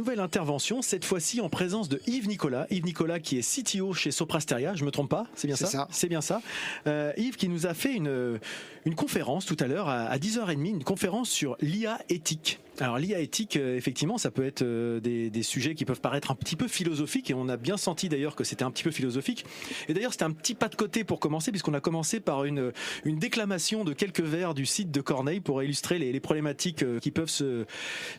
Nouvelle 0.00 0.20
intervention, 0.20 0.80
cette 0.80 1.04
fois-ci 1.04 1.42
en 1.42 1.50
présence 1.50 1.90
de 1.90 2.00
Yves 2.06 2.26
Nicolas. 2.26 2.66
Yves 2.70 2.86
Nicolas 2.86 3.20
qui 3.20 3.36
est 3.36 3.42
CTO 3.42 3.92
chez 3.92 4.10
Soprasteria, 4.10 4.74
je 4.74 4.86
me 4.86 4.90
trompe 4.90 5.10
pas, 5.10 5.26
c'est 5.34 5.46
bien 5.46 5.56
ça, 5.56 5.88
C'est 5.90 6.08
bien 6.08 6.22
ça. 6.22 6.40
Euh, 6.86 7.12
Yves 7.18 7.36
qui 7.36 7.50
nous 7.50 7.66
a 7.66 7.74
fait 7.74 7.92
une, 7.92 8.40
une 8.86 8.94
conférence 8.94 9.44
tout 9.44 9.58
à 9.60 9.66
l'heure 9.66 9.90
à, 9.90 10.16
10h30, 10.16 10.70
une 10.70 10.84
conférence 10.84 11.28
sur 11.28 11.54
l'IA 11.60 11.98
éthique. 12.08 12.60
Alors 12.80 12.98
l'IA 12.98 13.20
éthique, 13.20 13.56
euh, 13.56 13.76
effectivement, 13.76 14.18
ça 14.18 14.30
peut 14.30 14.44
être 14.44 14.62
euh, 14.62 15.00
des, 15.00 15.42
sujets 15.42 15.74
qui 15.74 15.84
peuvent 15.84 16.00
paraître 16.00 16.30
un 16.30 16.34
petit 16.34 16.56
peu 16.56 16.68
philosophiques 16.68 17.30
et 17.30 17.34
on 17.34 17.48
a 17.48 17.56
bien 17.56 17.76
senti 17.76 18.08
d'ailleurs 18.08 18.36
que 18.36 18.44
c'était 18.44 18.62
un 18.62 18.70
petit 18.70 18.84
peu 18.84 18.90
philosophique. 18.90 19.44
Et 19.88 19.94
d'ailleurs 19.94 20.12
c'était 20.12 20.24
un 20.24 20.30
petit 20.32 20.54
pas 20.54 20.68
de 20.68 20.74
côté 20.74 21.04
pour 21.04 21.18
commencer 21.18 21.50
puisqu'on 21.50 21.74
a 21.74 21.80
commencé 21.80 22.20
par 22.20 22.44
une, 22.44 22.72
une 23.04 23.18
déclamation 23.18 23.84
de 23.84 23.92
quelques 23.92 24.20
vers 24.20 24.54
du 24.54 24.66
site 24.66 24.90
de 24.90 25.00
Corneille 25.00 25.40
pour 25.40 25.62
illustrer 25.62 25.98
les, 25.98 26.20
problématiques 26.20 26.84
qui 27.00 27.10
peuvent 27.10 27.30
se, 27.30 27.64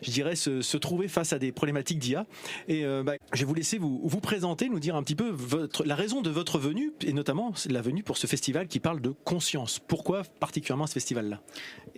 je 0.02 0.10
dirais, 0.10 0.34
se, 0.34 0.76
trouver 0.76 1.06
face 1.06 1.32
à 1.32 1.38
des 1.38 1.52
problématiques 1.52 2.00
d'IA. 2.00 2.26
Et 2.66 2.84
euh, 2.84 3.04
bah, 3.04 3.14
je 3.32 3.38
vais 3.40 3.44
vous 3.44 3.54
laisser 3.54 3.78
vous, 3.78 4.00
vous 4.02 4.20
présenter, 4.20 4.68
nous 4.68 4.80
dire 4.80 4.96
un 4.96 5.02
petit 5.02 5.14
peu 5.14 5.34
la 5.84 5.94
raison 5.94 6.22
de 6.22 6.30
votre 6.30 6.58
venue, 6.58 6.92
et 7.04 7.12
notamment 7.12 7.52
la 7.70 7.82
venue 7.82 8.02
pour 8.02 8.16
ce 8.16 8.26
festival 8.26 8.66
qui 8.66 8.80
parle 8.80 9.00
de 9.00 9.10
conscience. 9.24 9.78
Pourquoi 9.78 10.22
particulièrement 10.40 10.86
ce 10.86 10.94
festival-là? 10.94 11.40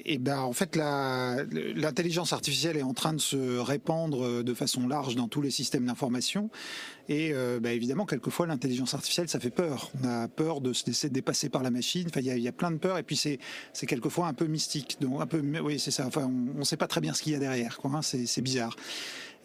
Eh 0.05 0.19
ben, 0.19 0.41
en 0.41 0.53
fait, 0.53 0.77
l'intelligence 0.77 2.33
artificielle 2.35 2.54
est 2.63 2.83
en 2.83 2.95
train 2.95 3.13
de 3.13 3.21
se 3.21 3.59
répandre 3.59 4.43
de 4.43 4.55
façon 4.55 4.87
large 4.89 5.17
dans 5.17 5.29
tous 5.29 5.43
les 5.43 5.51
systèmes 5.51 5.87
d'information. 5.87 6.51
Et 7.09 7.33
euh, 7.33 7.61
bah, 7.61 7.73
évidemment, 7.73 8.07
quelquefois, 8.07 8.47
l'intelligence 8.47 8.95
artificielle, 8.95 9.29
ça 9.29 9.39
fait 9.39 9.51
peur. 9.51 9.91
On 10.03 10.09
a 10.09 10.29
peur 10.29 10.61
de 10.61 10.73
se 10.73 10.87
laisser 10.87 11.11
dépasser 11.11 11.49
par 11.49 11.63
la 11.63 11.71
machine. 11.71 12.07
Enfin, 12.09 12.21
il 12.21 12.39
y 12.41 12.49
a, 12.49 12.53
plein 12.53 12.71
de 12.71 12.79
peurs. 12.79 12.99
Et 12.99 13.03
puis, 13.03 13.17
c'est 13.17 13.39
quelquefois 13.87 14.27
un 14.27 14.35
peu 14.35 14.47
mystique. 14.47 14.97
Donc, 15.01 15.21
un 15.21 15.27
peu, 15.27 15.43
oui, 15.63 15.79
c'est 15.79 15.91
ça. 15.91 16.07
Enfin, 16.07 16.31
on 16.55 16.59
ne 16.59 16.65
sait 16.65 16.77
pas 16.77 16.87
très 16.87 17.01
bien 17.01 17.13
ce 17.13 17.23
qu'il 17.23 17.33
y 17.33 17.37
a 17.37 17.39
derrière. 17.39 17.79
Quoi, 17.79 17.91
hein. 17.95 18.03
C'est 18.03 18.43
bizarre. 18.43 18.77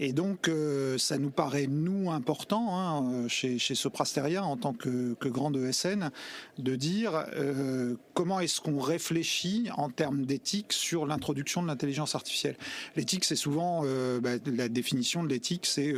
Et 0.02 0.14
donc, 0.14 0.48
euh, 0.48 0.98
ça 0.98 1.18
nous 1.18 1.30
paraît, 1.30 1.68
nous, 1.68 2.10
important, 2.10 2.80
hein, 2.80 3.12
euh, 3.12 3.28
chez, 3.28 3.60
chez 3.60 3.76
Soprasteria, 3.76 4.46
en 4.46 4.56
tant 4.56 4.72
que, 4.72 5.14
que 5.16 5.28
grande 5.28 5.58
ESN, 5.58 6.12
de 6.58 6.76
dire 6.78 7.26
euh, 7.36 7.96
comment 8.14 8.40
est-ce 8.40 8.62
qu'on 8.62 8.80
réfléchit 8.80 9.70
en 9.76 9.90
termes 9.90 10.26
d'éthique 10.26 10.72
sur 10.72 11.06
l'introduction 11.06 11.62
de 11.62 11.68
l'intelligence 11.68 12.16
artificielle. 12.16 12.56
L'éthique, 12.96 13.26
c'est 13.26 13.36
souvent, 13.36 13.84
bah, 14.22 14.32
la 14.46 14.70
définition 14.70 15.24
de 15.24 15.28
l'éthique, 15.30 15.66
c'est 15.66 15.94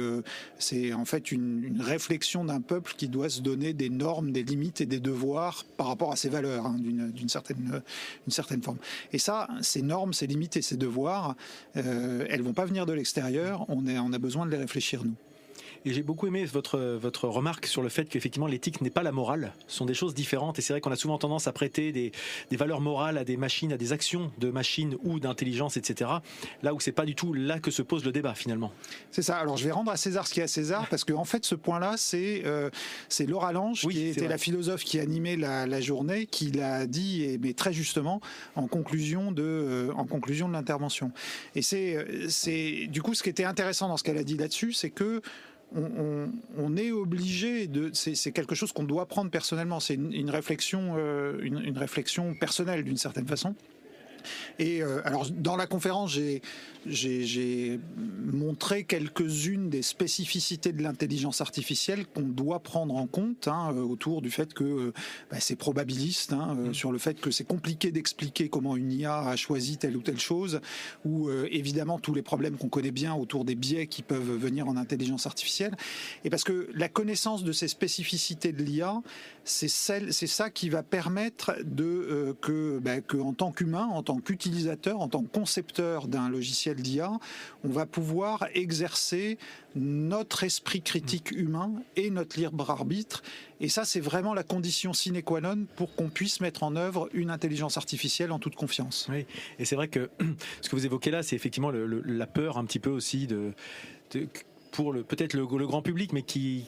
c'est 0.57 0.93
en 0.93 1.05
fait 1.05 1.31
une, 1.31 1.79
réflexion 1.81 2.45
d'un 2.45 2.61
peuple 2.61 2.93
qui 2.97 3.07
doit 3.07 3.29
se 3.29 3.41
donner 3.41 3.73
des 3.73 3.89
normes, 3.89 4.31
des 4.31 4.43
limites 4.43 4.81
et 4.81 4.85
des 4.85 4.99
devoirs 4.99 5.65
par 5.77 5.87
rapport 5.87 6.11
à 6.11 6.15
ses 6.15 6.29
valeurs, 6.29 6.65
hein, 6.65 6.75
d'une 6.79 7.29
certaine, 7.29 7.81
une 8.25 8.31
certaine 8.31 8.61
forme. 8.61 8.77
Et 9.13 9.17
ça, 9.17 9.47
ces 9.61 9.81
normes, 9.81 10.13
ces 10.13 10.27
limites 10.27 10.57
et 10.57 10.61
ces 10.61 10.77
devoirs, 10.77 11.35
elles 11.75 12.41
vont 12.41 12.53
pas 12.53 12.65
venir 12.65 12.85
de 12.85 12.93
l'extérieur. 12.93 13.65
On 13.99 14.13
a 14.13 14.19
besoin 14.19 14.45
de 14.45 14.51
les 14.51 14.57
réfléchir 14.57 15.03
nous. 15.03 15.15
Et 15.85 15.93
j'ai 15.93 16.03
beaucoup 16.03 16.27
aimé 16.27 16.45
votre, 16.45 16.79
votre 16.79 17.27
remarque 17.27 17.65
sur 17.65 17.81
le 17.81 17.89
fait 17.89 18.05
qu'effectivement 18.05 18.47
l'éthique 18.47 18.81
n'est 18.81 18.89
pas 18.89 19.03
la 19.03 19.11
morale, 19.11 19.53
ce 19.67 19.77
sont 19.77 19.85
des 19.85 19.93
choses 19.93 20.13
différentes. 20.13 20.59
Et 20.59 20.61
c'est 20.61 20.73
vrai 20.73 20.81
qu'on 20.81 20.91
a 20.91 20.95
souvent 20.95 21.17
tendance 21.17 21.47
à 21.47 21.53
prêter 21.53 21.91
des, 21.91 22.11
des, 22.49 22.57
valeurs 22.57 22.81
morales 22.81 23.17
à 23.17 23.23
des 23.23 23.37
machines, 23.37 23.73
à 23.73 23.77
des 23.77 23.91
actions 23.93 24.31
de 24.37 24.49
machines 24.51 24.95
ou 25.03 25.19
d'intelligence, 25.19 25.77
etc. 25.77 26.11
Là 26.61 26.73
où 26.73 26.79
c'est 26.79 26.91
pas 26.91 27.05
du 27.05 27.15
tout 27.15 27.33
là 27.33 27.59
que 27.59 27.71
se 27.71 27.81
pose 27.81 28.05
le 28.05 28.11
débat 28.11 28.35
finalement. 28.35 28.71
C'est 29.09 29.23
ça. 29.23 29.37
Alors 29.37 29.57
je 29.57 29.65
vais 29.65 29.71
rendre 29.71 29.91
à 29.91 29.97
César 29.97 30.27
ce 30.27 30.33
qui 30.33 30.39
est 30.39 30.43
à 30.43 30.47
César, 30.47 30.87
parce 30.89 31.03
qu'en 31.03 31.21
en 31.21 31.25
fait 31.25 31.45
ce 31.45 31.55
point-là, 31.55 31.95
c'est 31.97 32.43
euh, 32.45 32.69
c'est 33.09 33.25
Laura 33.25 33.51
Lange, 33.51 33.87
qui 33.87 34.07
était 34.07 34.27
la 34.27 34.37
philosophe 34.37 34.83
qui 34.83 34.99
animait 34.99 35.35
la, 35.35 35.65
la 35.65 35.81
journée, 35.81 36.27
qui 36.27 36.51
l'a 36.51 36.85
dit, 36.85 37.23
et, 37.23 37.37
mais 37.37 37.53
très 37.53 37.73
justement, 37.73 38.21
en 38.55 38.67
conclusion 38.67 39.31
de, 39.31 39.43
euh, 39.43 39.91
en 39.95 40.05
conclusion 40.05 40.47
de 40.47 40.53
l'intervention. 40.53 41.11
Et 41.55 41.61
c'est, 41.61 42.05
c'est 42.29 42.87
du 42.87 43.01
coup 43.01 43.13
ce 43.13 43.23
qui 43.23 43.29
était 43.29 43.45
intéressant 43.45 43.87
dans 43.87 43.97
ce 43.97 44.03
qu'elle 44.03 44.17
a 44.17 44.23
dit 44.23 44.37
là-dessus, 44.37 44.73
c'est 44.73 44.89
que 44.89 45.21
on, 45.73 46.77
est 46.77 46.91
obligé 46.91 47.67
de. 47.67 47.91
C'est 47.93 48.31
quelque 48.31 48.55
chose 48.55 48.71
qu'on 48.71 48.83
doit 48.83 49.05
prendre 49.05 49.31
personnellement. 49.31 49.79
C'est 49.79 49.95
une, 49.95 50.29
réflexion, 50.29 50.95
euh, 50.97 51.39
une, 51.41 51.77
réflexion 51.77 52.33
personnelle 52.33 52.83
d'une 52.83 52.97
certaine 52.97 53.27
façon. 53.27 53.55
Et 54.59 54.81
euh, 54.81 55.01
alors, 55.05 55.29
dans 55.29 55.55
la 55.55 55.67
conférence, 55.67 56.17
j'ai 56.85 57.79
montré 58.23 58.83
quelques-unes 58.83 59.69
des 59.69 59.81
spécificités 59.81 60.71
de 60.71 60.81
l'intelligence 60.81 61.41
artificielle 61.41 62.05
qu'on 62.07 62.21
doit 62.21 62.59
prendre 62.59 62.95
en 62.95 63.07
compte 63.07 63.47
hein, 63.47 63.71
euh, 63.73 63.81
autour 63.81 64.21
du 64.21 64.31
fait 64.31 64.53
que 64.53 64.63
euh, 64.63 64.93
bah, 65.29 65.37
c'est 65.39 65.55
probabiliste, 65.55 66.33
hein, 66.33 66.55
mm. 66.55 66.73
sur 66.73 66.91
le 66.91 66.97
fait 66.97 67.19
que 67.19 67.31
c'est 67.31 67.43
compliqué 67.43 67.91
d'expliquer 67.91 68.49
comment 68.49 68.75
une 68.75 68.91
IA 68.91 69.19
a 69.19 69.35
choisi 69.35 69.77
telle 69.77 69.97
ou 69.97 70.01
telle 70.01 70.19
chose, 70.19 70.61
ou 71.05 71.29
évidemment 71.29 71.99
tous 71.99 72.13
les 72.13 72.21
problèmes 72.21 72.57
qu'on 72.57 72.69
connaît 72.69 72.91
bien 72.91 73.13
autour 73.13 73.45
des 73.45 73.55
biais 73.55 73.87
qui 73.87 74.01
peuvent 74.01 74.37
venir 74.37 74.67
en 74.67 74.77
intelligence 74.77 75.25
artificielle. 75.25 75.75
Et 76.23 76.29
parce 76.29 76.43
que 76.43 76.69
la 76.73 76.89
connaissance 76.89 77.43
de 77.43 77.51
ces 77.51 77.67
spécificités 77.67 78.51
de 78.51 78.63
l'IA, 78.63 79.01
c'est 79.43 79.67
ça 79.67 80.49
qui 80.49 80.69
va 80.69 80.83
permettre 80.83 81.55
de 81.63 82.35
que, 82.41 82.79
bah, 82.79 83.01
que, 83.01 83.17
en 83.17 83.33
tant 83.33 83.51
qu'humain, 83.51 83.87
en 83.87 84.03
tant 84.03 84.10
tant 84.11 84.19
qu'utilisateur, 84.19 84.99
en 84.99 85.07
tant 85.07 85.23
que 85.23 85.31
concepteur 85.31 86.09
d'un 86.09 86.27
logiciel 86.29 86.75
d'IA, 86.75 87.13
on 87.63 87.69
va 87.69 87.85
pouvoir 87.85 88.45
exercer 88.53 89.37
notre 89.73 90.43
esprit 90.43 90.81
critique 90.81 91.31
humain 91.31 91.71
et 91.95 92.09
notre 92.09 92.37
libre 92.37 92.69
arbitre. 92.69 93.23
Et 93.61 93.69
ça, 93.69 93.85
c'est 93.85 94.01
vraiment 94.01 94.33
la 94.33 94.43
condition 94.43 94.91
sine 94.91 95.21
qua 95.21 95.39
non 95.39 95.65
pour 95.77 95.95
qu'on 95.95 96.09
puisse 96.09 96.41
mettre 96.41 96.63
en 96.63 96.75
œuvre 96.75 97.09
une 97.13 97.29
intelligence 97.29 97.77
artificielle 97.77 98.33
en 98.33 98.39
toute 98.39 98.55
confiance. 98.55 99.07
Oui, 99.09 99.25
et 99.59 99.63
c'est 99.63 99.77
vrai 99.77 99.87
que 99.87 100.09
ce 100.61 100.69
que 100.69 100.75
vous 100.75 100.85
évoquez 100.85 101.09
là, 101.11 101.23
c'est 101.23 101.37
effectivement 101.37 101.71
la 101.71 102.27
peur 102.27 102.57
un 102.57 102.65
petit 102.65 102.79
peu 102.79 102.89
aussi 102.89 103.27
de 103.27 103.53
pour 104.71 104.93
peut-être 104.93 105.33
le, 105.33 105.45
grand 105.45 105.81
public, 105.81 106.13
mais 106.13 106.23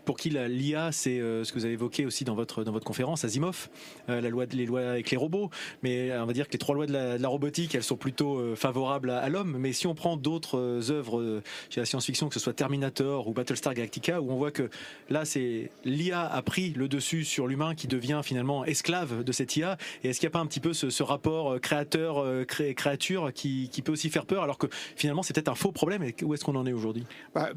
pour 0.06 0.18
qui 0.18 0.30
l'IA, 0.30 0.92
c'est 0.92 1.20
euh, 1.20 1.44
ce 1.44 1.52
que 1.52 1.60
vous 1.60 1.66
avez 1.66 1.74
évoqué 1.74 2.06
aussi 2.06 2.26
dans 2.26 2.36
votre, 2.36 2.64
conférence, 2.84 3.24
Asimov, 3.24 3.70
euh, 4.10 4.22
la 4.22 4.30
loi, 4.30 4.46
les 4.52 4.66
lois 4.66 4.82
avec 4.82 5.10
les 5.10 5.18
robots. 5.18 5.50
Mais 5.82 6.12
euh, 6.12 6.22
on 6.22 6.26
va 6.26 6.34
dire 6.34 6.48
que 6.48 6.54
les 6.54 6.60
trois 6.60 6.76
lois 6.76 6.86
de 6.86 6.94
la, 6.94 7.28
robotique, 7.28 7.74
elles 7.76 7.84
sont 7.84 7.96
plutôt 7.96 8.56
favorables 8.56 9.10
à, 9.10 9.30
l'homme. 9.30 9.58
Mais 9.58 9.74
si 9.74 9.88
on 9.88 9.96
prend 9.96 10.18
d'autres 10.18 10.92
œuvres 10.92 11.42
chez 11.70 11.80
la 11.80 11.86
science-fiction, 11.86 12.28
que 12.28 12.34
ce 12.36 12.40
soit 12.40 12.54
Terminator 12.54 13.28
ou 13.28 13.34
Battlestar 13.34 13.74
Galactica, 13.74 14.22
où 14.22 14.32
on 14.32 14.36
voit 14.36 14.52
que 14.52 14.70
là, 15.10 15.26
c'est 15.26 15.72
l'IA 15.86 16.22
a 16.22 16.42
pris 16.42 16.72
le 16.72 16.88
dessus 16.88 17.24
sur 17.24 17.48
l'humain 17.48 17.74
qui 17.74 17.88
devient 17.88 18.22
finalement 18.24 18.66
esclave 18.66 19.24
de 19.24 19.32
cette 19.32 19.56
IA. 19.56 19.78
Et 20.04 20.10
est-ce 20.10 20.20
qu'il 20.20 20.28
n'y 20.28 20.32
a 20.32 20.38
pas 20.38 20.40
un 20.40 20.46
petit 20.46 20.60
peu 20.60 20.74
ce, 20.74 21.04
rapport 21.04 21.60
créateur-créature 21.60 23.32
qui, 23.34 23.70
peut 23.84 23.92
aussi 23.92 24.10
faire 24.10 24.26
peur, 24.26 24.44
alors 24.44 24.58
que 24.58 24.68
finalement, 24.96 25.24
c'est 25.24 25.34
peut-être 25.34 25.50
un 25.50 25.56
faux 25.56 25.72
problème? 25.72 26.04
Où 26.22 26.34
est-ce 26.34 26.44
qu'on 26.44 26.56
en 26.56 26.66
est 26.66 26.74
aujourd'hui? 26.74 27.04
Bah, 27.34 27.50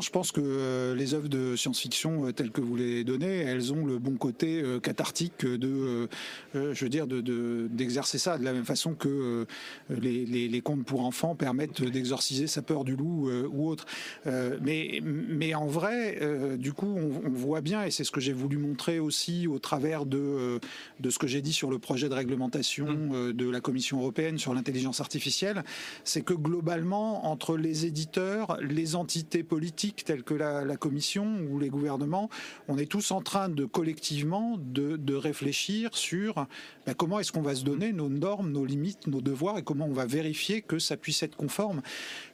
je 0.00 0.10
pense 0.10 0.32
que 0.32 0.40
euh, 0.42 0.94
les 0.94 1.14
œuvres 1.14 1.28
de 1.28 1.56
science-fiction 1.56 2.26
euh, 2.26 2.32
telles 2.32 2.50
que 2.50 2.60
vous 2.60 2.76
les 2.76 3.04
donnez, 3.04 3.38
elles 3.38 3.72
ont 3.72 3.86
le 3.86 3.98
bon 3.98 4.16
côté 4.16 4.60
euh, 4.60 4.80
cathartique 4.80 5.44
de, 5.44 6.08
je 6.54 6.84
veux 6.84 6.88
dire, 6.88 7.06
d'exercer 7.06 8.18
ça 8.18 8.38
de 8.38 8.44
la 8.44 8.52
même 8.52 8.64
façon 8.64 8.94
que 8.94 9.46
les, 9.90 10.60
contes 10.62 10.84
pour 10.84 11.04
enfants 11.04 11.34
permettent 11.34 11.82
d'exorciser 11.82 12.46
sa 12.46 12.62
peur 12.62 12.84
du 12.84 12.96
loup 12.96 13.30
ou 13.50 13.68
autre. 13.68 13.86
mais, 14.26 15.00
mais 15.02 15.54
en 15.54 15.66
vrai, 15.66 16.18
du 16.58 16.72
coup, 16.72 16.96
on, 16.96 17.28
voit 17.30 17.60
bien, 17.60 17.84
et 17.84 17.90
c'est 17.90 18.04
ce 18.04 18.10
que 18.10 18.20
j'ai 18.20 18.32
voulu 18.32 18.56
montrer 18.56 18.98
aussi 18.98 19.46
au 19.46 19.58
travers 19.58 20.06
de, 20.06 20.60
de 21.00 21.10
ce 21.10 21.18
que 21.18 21.26
j'ai 21.26 21.40
dit 21.40 21.52
sur 21.52 21.70
le 21.70 21.78
projet 21.78 22.08
de 22.08 22.14
réglementation 22.14 22.88
mmh. 22.88 23.32
de 23.32 23.50
la 23.50 23.60
Commission 23.60 24.00
européenne 24.00 24.38
sur 24.38 24.54
l'intelligence 24.54 25.00
artificielle, 25.00 25.62
c'est 26.04 26.22
que 26.22 26.34
globalement, 26.34 27.30
entre 27.30 27.56
les 27.56 27.86
éditeurs, 27.86 28.58
les 28.60 28.96
entités 28.96 29.42
politiques, 29.42 29.67
politiques 29.68 30.04
telles 30.04 30.22
que 30.22 30.32
la, 30.32 30.76
Commission 30.78 31.40
ou 31.50 31.58
les 31.58 31.68
gouvernements, 31.68 32.30
on 32.68 32.78
est 32.78 32.86
tous 32.86 33.10
en 33.10 33.20
train 33.20 33.50
de 33.50 33.66
collectivement 33.66 34.56
de, 34.58 35.14
réfléchir 35.14 35.94
sur 35.94 36.46
ben, 36.86 36.94
comment 36.94 37.20
est-ce 37.20 37.32
qu'on 37.32 37.42
va 37.42 37.54
se 37.54 37.64
donner 37.64 37.92
nos 37.92 38.08
normes, 38.08 38.50
nos 38.50 38.64
limites, 38.64 39.06
nos 39.08 39.20
devoirs 39.20 39.58
et 39.58 39.62
comment 39.62 39.84
on 39.84 39.92
va 39.92 40.06
vérifier 40.06 40.62
que 40.62 40.78
ça 40.78 40.96
puisse 40.96 41.22
être 41.22 41.36
conforme. 41.36 41.82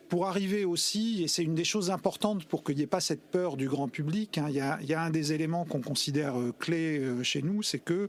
Pour 0.08 0.26
arriver 0.26 0.64
aussi, 0.64 1.24
et 1.24 1.28
c'est 1.28 1.42
une 1.42 1.56
des 1.56 1.64
choses 1.64 1.90
importantes 1.90 2.44
pour 2.44 2.62
qu'il 2.62 2.76
n'y 2.76 2.82
ait 2.82 2.86
pas 2.86 3.00
cette 3.00 3.22
peur 3.22 3.56
du 3.56 3.68
grand 3.68 3.88
public, 3.88 4.38
hein, 4.38 4.46
il, 4.48 4.54
y 4.54 4.94
a, 4.94 5.02
un 5.02 5.10
des 5.10 5.32
éléments 5.32 5.64
qu'on 5.64 5.80
considère 5.80 6.38
euh, 6.38 6.52
clé 6.56 7.00
euh, 7.00 7.24
chez 7.24 7.42
nous, 7.42 7.62
c'est 7.62 7.80
que 7.80 8.08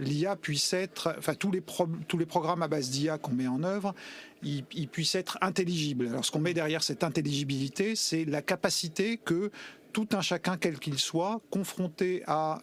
l'IA 0.00 0.36
puisse 0.36 0.72
être, 0.72 1.14
enfin 1.18 1.34
tous 1.34 1.50
les, 1.50 1.62
tous 2.08 2.18
les 2.18 2.26
programmes 2.26 2.62
à 2.62 2.68
base 2.68 2.90
d'IA 2.90 3.18
qu'on 3.18 3.32
met 3.32 3.46
en 3.46 3.62
œuvre, 3.62 3.94
ils, 4.42 4.64
puissent 4.88 5.14
être 5.14 5.38
intelligibles. 5.40 6.08
Alors 6.08 6.24
ce 6.24 6.30
qu'on 6.30 6.40
met 6.40 6.54
derrière 6.54 6.82
cette 6.82 7.04
intelligibilité, 7.04 7.94
c'est 7.94 8.24
la 8.24 8.42
capacité 8.42 9.18
que 9.18 9.50
tout 9.92 10.08
un 10.12 10.20
chacun, 10.20 10.56
quel 10.56 10.78
qu'il 10.78 10.98
soit, 10.98 11.40
confronté 11.50 12.22
à, 12.26 12.62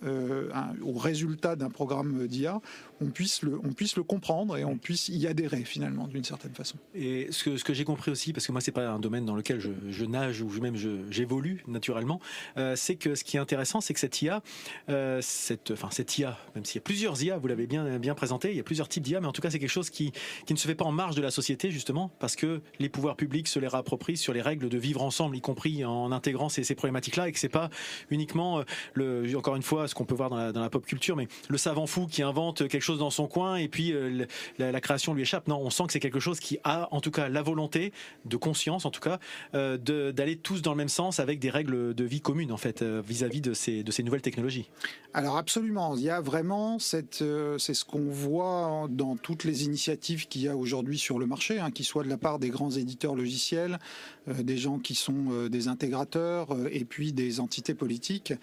au 0.81 0.93
résultat 0.93 1.55
d'un 1.55 1.69
programme 1.69 2.25
d'IA, 2.27 2.61
on 3.01 3.09
puisse 3.09 3.41
le, 3.41 3.59
on 3.63 3.73
puisse 3.73 3.95
le 3.95 4.03
comprendre 4.03 4.57
et 4.57 4.65
on 4.65 4.77
puisse 4.77 5.09
y 5.09 5.27
adhérer 5.27 5.63
finalement 5.63 6.07
d'une 6.07 6.23
certaine 6.23 6.53
façon. 6.53 6.77
Et 6.95 7.27
ce 7.31 7.43
que, 7.43 7.57
ce 7.57 7.63
que 7.63 7.73
j'ai 7.73 7.83
compris 7.83 8.11
aussi, 8.11 8.33
parce 8.33 8.45
que 8.47 8.51
moi 8.51 8.61
c'est 8.61 8.71
pas 8.71 8.89
un 8.89 8.99
domaine 8.99 9.25
dans 9.25 9.35
lequel 9.35 9.59
je, 9.59 10.05
nage 10.05 10.41
ou 10.41 10.49
même 10.61 10.75
j'évolue 11.11 11.63
naturellement, 11.67 12.21
euh, 12.57 12.75
c'est 12.75 12.95
que 12.95 13.15
ce 13.15 13.23
qui 13.23 13.37
est 13.37 13.39
intéressant, 13.39 13.81
c'est 13.81 13.93
que 13.93 13.99
cette 13.99 14.21
IA, 14.21 14.41
euh, 14.89 15.19
cette, 15.21 15.71
enfin 15.71 15.89
cette 15.91 16.17
IA, 16.17 16.37
même 16.55 16.65
s'il 16.65 16.75
y 16.75 16.79
a 16.79 16.81
plusieurs 16.81 17.21
IA, 17.21 17.37
vous 17.37 17.47
l'avez 17.47 17.67
bien 17.67 17.99
bien 17.99 18.15
présenté, 18.15 18.51
il 18.51 18.57
y 18.57 18.59
a 18.59 18.63
plusieurs 18.63 18.87
types 18.87 19.03
d'IA, 19.03 19.19
mais 19.19 19.27
en 19.27 19.33
tout 19.33 19.41
cas 19.41 19.49
c'est 19.49 19.59
quelque 19.59 19.69
chose 19.69 19.89
qui, 19.89 20.11
qui 20.45 20.53
ne 20.53 20.57
se 20.57 20.67
fait 20.67 20.75
pas 20.75 20.85
en 20.85 20.91
marge 20.91 21.15
de 21.15 21.21
la 21.21 21.31
société 21.31 21.71
justement, 21.71 22.11
parce 22.19 22.35
que 22.35 22.61
les 22.79 22.89
pouvoirs 22.89 23.15
publics 23.15 23.47
se 23.47 23.59
les 23.59 23.67
réapproprient 23.67 24.17
sur 24.17 24.33
les 24.33 24.41
règles 24.41 24.69
de 24.69 24.77
vivre 24.77 25.03
ensemble, 25.03 25.35
y 25.35 25.41
compris 25.41 25.83
en 25.83 26.11
intégrant 26.11 26.49
ces, 26.49 26.63
ces 26.63 26.75
problématiques-là, 26.75 27.27
et 27.27 27.31
que 27.31 27.39
c'est 27.39 27.49
pas 27.49 27.69
uniquement 28.09 28.59
euh, 28.59 28.63
le, 28.93 29.37
encore 29.37 29.55
une 29.55 29.63
fois, 29.63 29.87
ce 29.87 29.95
qu'on 29.95 30.05
peut 30.05 30.15
voir 30.15 30.29
dans 30.29 30.37
la, 30.37 30.51
dans 30.51 30.61
la 30.61 30.69
pop 30.69 30.85
culture, 30.85 31.15
mais 31.15 31.27
le 31.49 31.57
savant 31.57 31.87
fou 31.87 32.07
qui 32.07 32.21
invente 32.21 32.67
quelque 32.67 32.81
chose 32.81 32.86
dans 32.95 33.09
son 33.09 33.27
coin 33.27 33.57
et 33.57 33.67
puis 33.67 33.91
euh, 33.91 34.25
la, 34.57 34.81
création 34.81 35.13
lui 35.13 35.23
échappe. 35.23 35.47
Non, 35.47 35.59
on 35.59 35.69
sent 35.69 35.83
que 35.87 35.93
c'est 35.93 35.99
quelque 35.99 36.19
chose 36.19 36.39
qui 36.39 36.57
a 36.63 36.87
en 36.91 37.01
tout 37.01 37.11
cas 37.11 37.29
la 37.29 37.41
volonté 37.41 37.91
de 38.25 38.37
conscience, 38.37 38.85
en 38.85 38.91
tout 38.91 39.01
cas, 39.01 39.19
euh, 39.53 39.77
d'aller 39.77 40.37
tous 40.37 40.61
dans 40.61 40.71
le 40.71 40.77
même 40.77 40.89
sens 40.89 41.19
avec 41.19 41.39
des 41.39 41.49
règles 41.49 41.93
de 41.93 42.03
vie 42.03 42.21
communes 42.21 42.51
en 42.51 42.57
fait 42.57 42.81
euh, 42.81 43.01
vis-à-vis 43.05 43.41
de 43.41 43.53
ces 43.53 44.03
nouvelles 44.03 44.21
technologies. 44.21 44.69
Alors 45.13 45.37
absolument, 45.37 45.95
il 45.95 46.03
y 46.03 46.09
a 46.09 46.21
vraiment 46.21 46.79
cette 46.79 47.23
c'est 47.57 47.73
ce 47.73 47.85
qu'on 47.85 48.09
voit 48.09 48.87
dans 48.89 49.15
toutes 49.15 49.43
les 49.43 49.65
initiatives 49.65 50.27
qu'il 50.27 50.41
y 50.41 50.47
a 50.47 50.55
aujourd'hui 50.55 50.99
sur 50.99 51.19
le 51.19 51.25
marché, 51.25 51.59
hein, 51.59 51.71
qui 51.71 51.83
soient 51.83 52.03
de 52.03 52.09
la 52.09 52.17
part 52.17 52.39
des 52.39 52.49
grands 52.49 52.71
éditeurs 52.71 53.15
logiciels, 53.15 53.79
des 54.27 54.57
gens 54.57 54.79
qui 54.79 54.95
sont 54.95 55.47
des 55.49 55.67
intégrateurs 55.67 56.55
et 56.71 56.85
puis 56.85 57.13
des 57.13 57.39
entités 57.39 57.73
politiques 57.73 58.33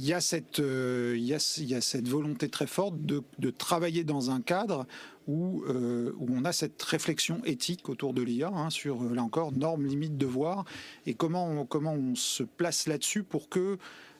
il 0.00 0.06
y 0.06 0.14
a 0.14 0.20
cette, 0.22 0.60
euh, 0.60 1.14
il, 1.14 1.24
y 1.24 1.34
a, 1.34 1.80
cette 1.80 2.08
volonté 2.08 2.48
très 2.48 2.66
forte 2.66 2.94
de, 3.02 3.50
travailler 3.50 4.02
dans 4.02 4.30
un 4.30 4.40
cadre 4.40 4.86
où, 5.28 5.62
euh, 5.68 6.12
où, 6.16 6.26
on 6.30 6.46
a 6.46 6.52
cette 6.52 6.82
réflexion 6.82 7.42
éthique 7.44 7.90
autour 7.90 8.14
de 8.14 8.22
l'IA 8.22 8.48
hein, 8.48 8.70
sur, 8.70 9.02
là 9.04 9.22
encore, 9.22 9.52
normes, 9.52 9.84
limites, 9.84 10.16
devoirs, 10.16 10.64
et 11.04 11.12
comment 11.12 11.66
on, 11.68 12.14
se 12.14 12.42
place 12.42 12.86
là-dessus 12.88 13.24
pour 13.24 13.50
que 13.50 13.76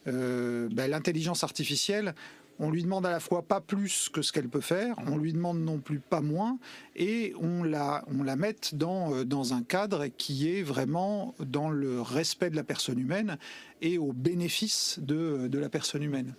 euh, 0.06 0.68
ben, 0.70 0.90
l'intelligence 0.90 1.44
artificielle 1.44 2.14
on 2.60 2.70
lui 2.70 2.82
demande 2.82 3.06
à 3.06 3.10
la 3.10 3.20
fois 3.20 3.42
pas 3.42 3.60
plus 3.60 4.08
que 4.10 4.22
ce 4.22 4.32
qu'elle 4.32 4.48
peut 4.48 4.60
faire, 4.60 4.94
on 5.06 5.16
lui 5.16 5.32
demande 5.32 5.60
non 5.60 5.78
plus 5.78 5.98
pas 5.98 6.20
moins, 6.20 6.58
et 6.94 7.32
on 7.40 7.64
la, 7.64 8.04
on 8.06 8.22
met 8.36 8.56
dans, 8.74 9.14
euh, 9.14 9.24
dans 9.24 9.54
un 9.54 9.62
cadre 9.62 10.06
qui 10.06 10.54
est 10.54 10.62
vraiment 10.62 11.34
dans 11.40 11.70
le 11.70 12.00
respect 12.00 12.50
de 12.50 12.56
la 12.56 12.64
personne 12.64 12.98
humaine 12.98 13.38
et 13.80 13.98
au 13.98 14.12
bénéfice 14.12 14.98
de, 15.02 15.50
la 15.52 15.68
personne 15.68 16.02
humaine. 16.02 16.34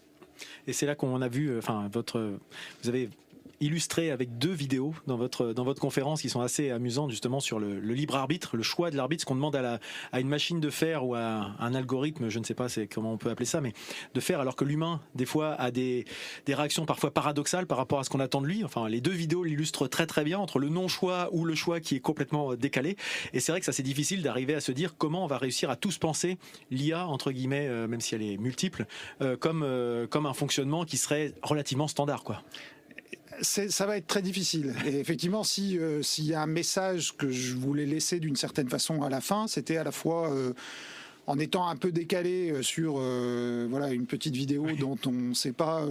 Et 0.67 0.73
c'est 0.73 0.85
là 0.85 0.95
qu'on 0.95 1.21
a 1.21 1.27
vu, 1.27 1.49
euh, 1.49 1.57
enfin, 1.57 1.89
votre, 1.91 2.37
illustré 3.61 4.11
avec 4.11 4.37
deux 4.37 4.51
vidéos 4.51 4.93
dans 5.07 5.17
votre 5.17 5.53
dans 5.53 5.63
votre 5.63 5.79
conférence 5.79 6.21
qui 6.21 6.29
sont 6.29 6.41
assez 6.41 6.71
amusantes 6.71 7.11
justement 7.11 7.39
sur 7.39 7.59
le, 7.59 7.79
libre 7.79 8.15
arbitre, 8.15 8.57
le 8.57 8.63
choix 8.63 8.91
de 8.91 8.97
l'arbitre, 8.97 9.21
ce 9.21 9.25
qu'on 9.25 9.35
demande 9.35 9.55
à 9.55 9.61
la 9.61 9.79
à 10.11 10.19
une 10.19 10.27
machine 10.27 10.59
de 10.59 10.69
faire 10.69 11.05
ou 11.05 11.15
à 11.15 11.51
un 11.59 11.73
algorithme, 11.73 12.29
je 12.29 12.39
ne 12.39 12.43
sais 12.43 12.53
pas 12.53 12.69
c'est 12.69 12.87
comment 12.87 13.13
on 13.13 13.17
peut 13.17 13.29
appeler 13.29 13.45
ça, 13.45 13.61
mais 13.61 13.73
de 14.13 14.19
faire 14.19 14.39
alors 14.39 14.55
que 14.55 14.65
l'humain 14.65 14.99
des 15.15 15.25
fois 15.25 15.53
a 15.53 15.71
des 15.71 16.05
des 16.45 16.55
réactions 16.55 16.85
parfois 16.85 17.11
paradoxales 17.11 17.67
par 17.67 17.77
rapport 17.77 17.99
à 17.99 18.03
ce 18.03 18.09
qu'on 18.09 18.19
attend 18.19 18.41
de 18.41 18.47
lui. 18.47 18.63
Enfin, 18.63 18.89
les 18.89 19.01
deux 19.01 19.11
vidéos 19.11 19.43
l'illustrent 19.43 19.87
très 19.87 20.07
très 20.07 20.23
bien 20.23 20.39
entre 20.39 20.59
le 20.59 20.69
non 20.69 20.87
choix 20.87 21.29
ou 21.31 21.45
le 21.45 21.55
choix 21.55 21.79
qui 21.79 21.95
est 21.95 21.99
complètement 21.99 22.55
décalé. 22.55 22.97
Et 23.33 23.39
c'est 23.39 23.51
vrai 23.51 23.59
que 23.59 23.65
ça 23.65 23.71
c'est 23.71 23.83
difficile 23.83 24.23
d'arriver 24.23 24.55
à 24.55 24.61
se 24.61 24.71
dire 24.71 24.95
comment 24.97 25.23
on 25.23 25.27
va 25.27 25.37
réussir 25.37 25.69
à 25.69 25.75
tous 25.75 25.97
penser 25.97 26.37
l'IA 26.71 27.07
entre 27.07 27.31
guillemets, 27.31 27.67
euh, 27.67 27.87
même 27.87 28.01
si 28.01 28.15
elle 28.15 28.23
est 28.23 28.37
multiple, 28.37 28.85
euh, 29.21 29.37
comme 29.37 29.63
euh, 29.63 30.07
comme 30.07 30.25
un 30.25 30.33
fonctionnement 30.33 30.85
qui 30.85 30.97
serait 30.97 31.33
relativement 31.43 31.87
standard 31.87 32.23
quoi 32.23 32.41
ça 33.41 33.85
va 33.85 33.97
être 33.97 34.07
très 34.07 34.21
difficile. 34.21 34.73
Et 34.85 34.99
effectivement, 34.99 35.43
si 35.43 35.77
euh, 35.77 36.01
s'il 36.01 36.25
y 36.25 36.33
a 36.33 36.41
un 36.41 36.47
message 36.47 37.15
que 37.17 37.29
je 37.29 37.55
voulais 37.55 37.85
laisser 37.85 38.19
d'une 38.19 38.35
certaine 38.35 38.69
façon 38.69 39.01
à 39.03 39.09
la 39.09 39.21
fin, 39.21 39.47
c'était 39.47 39.77
à 39.77 39.83
la 39.83 39.91
fois 39.91 40.31
euh, 40.31 40.53
en 41.27 41.39
étant 41.39 41.67
un 41.67 41.75
peu 41.75 41.91
décalé 41.91 42.51
euh, 42.51 42.61
sur 42.61 42.95
voilà 43.69 43.91
une 43.91 44.05
petite 44.05 44.35
vidéo 44.35 44.67
dont 44.79 44.97
on 45.05 45.11
ne 45.11 45.33
sait 45.33 45.53
pas, 45.53 45.85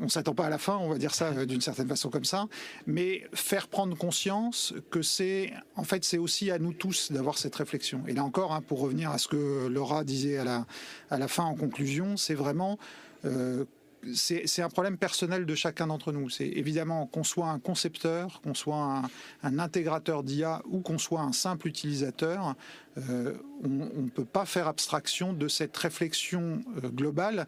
on 0.00 0.08
s'attend 0.08 0.34
pas 0.34 0.46
à 0.46 0.50
la 0.50 0.58
fin, 0.58 0.76
on 0.76 0.88
va 0.88 0.98
dire 0.98 1.14
ça 1.14 1.46
d'une 1.46 1.60
certaine 1.60 1.88
façon 1.88 2.10
comme 2.10 2.24
ça, 2.24 2.46
mais 2.86 3.26
faire 3.32 3.68
prendre 3.68 3.96
conscience 3.96 4.74
que 4.90 5.02
c'est 5.02 5.52
en 5.76 5.84
fait 5.84 6.04
c'est 6.04 6.18
aussi 6.18 6.50
à 6.50 6.58
nous 6.58 6.72
tous 6.72 7.12
d'avoir 7.12 7.38
cette 7.38 7.54
réflexion. 7.54 8.02
Et 8.08 8.12
là 8.12 8.24
encore, 8.24 8.52
hein, 8.52 8.62
pour 8.66 8.80
revenir 8.80 9.10
à 9.10 9.18
ce 9.18 9.28
que 9.28 9.68
Laura 9.68 10.04
disait 10.04 10.38
à 10.38 10.44
la 10.44 10.66
à 11.10 11.18
la 11.18 11.28
fin 11.28 11.44
en 11.44 11.54
conclusion, 11.54 12.16
c'est 12.16 12.34
vraiment 12.34 12.78
c'est 14.14 14.62
un 14.62 14.68
problème 14.68 14.96
personnel 14.96 15.46
de 15.46 15.54
chacun 15.54 15.86
d'entre 15.86 16.12
nous. 16.12 16.30
C'est 16.30 16.48
évidemment 16.48 17.06
qu'on 17.06 17.24
soit 17.24 17.48
un 17.48 17.58
concepteur, 17.58 18.40
qu'on 18.42 18.54
soit 18.54 19.02
un, 19.42 19.58
intégrateur 19.58 20.22
d'IA 20.22 20.62
ou 20.66 20.80
qu'on 20.80 20.98
soit 20.98 21.20
un 21.20 21.32
simple 21.32 21.68
utilisateur, 21.68 22.54
euh, 22.98 23.34
on 23.62 23.68
ne 23.68 24.08
peut 24.08 24.24
pas 24.24 24.46
faire 24.46 24.66
abstraction 24.68 25.32
de 25.32 25.48
cette 25.48 25.76
réflexion 25.76 26.62
euh, 26.82 26.88
globale 26.88 27.46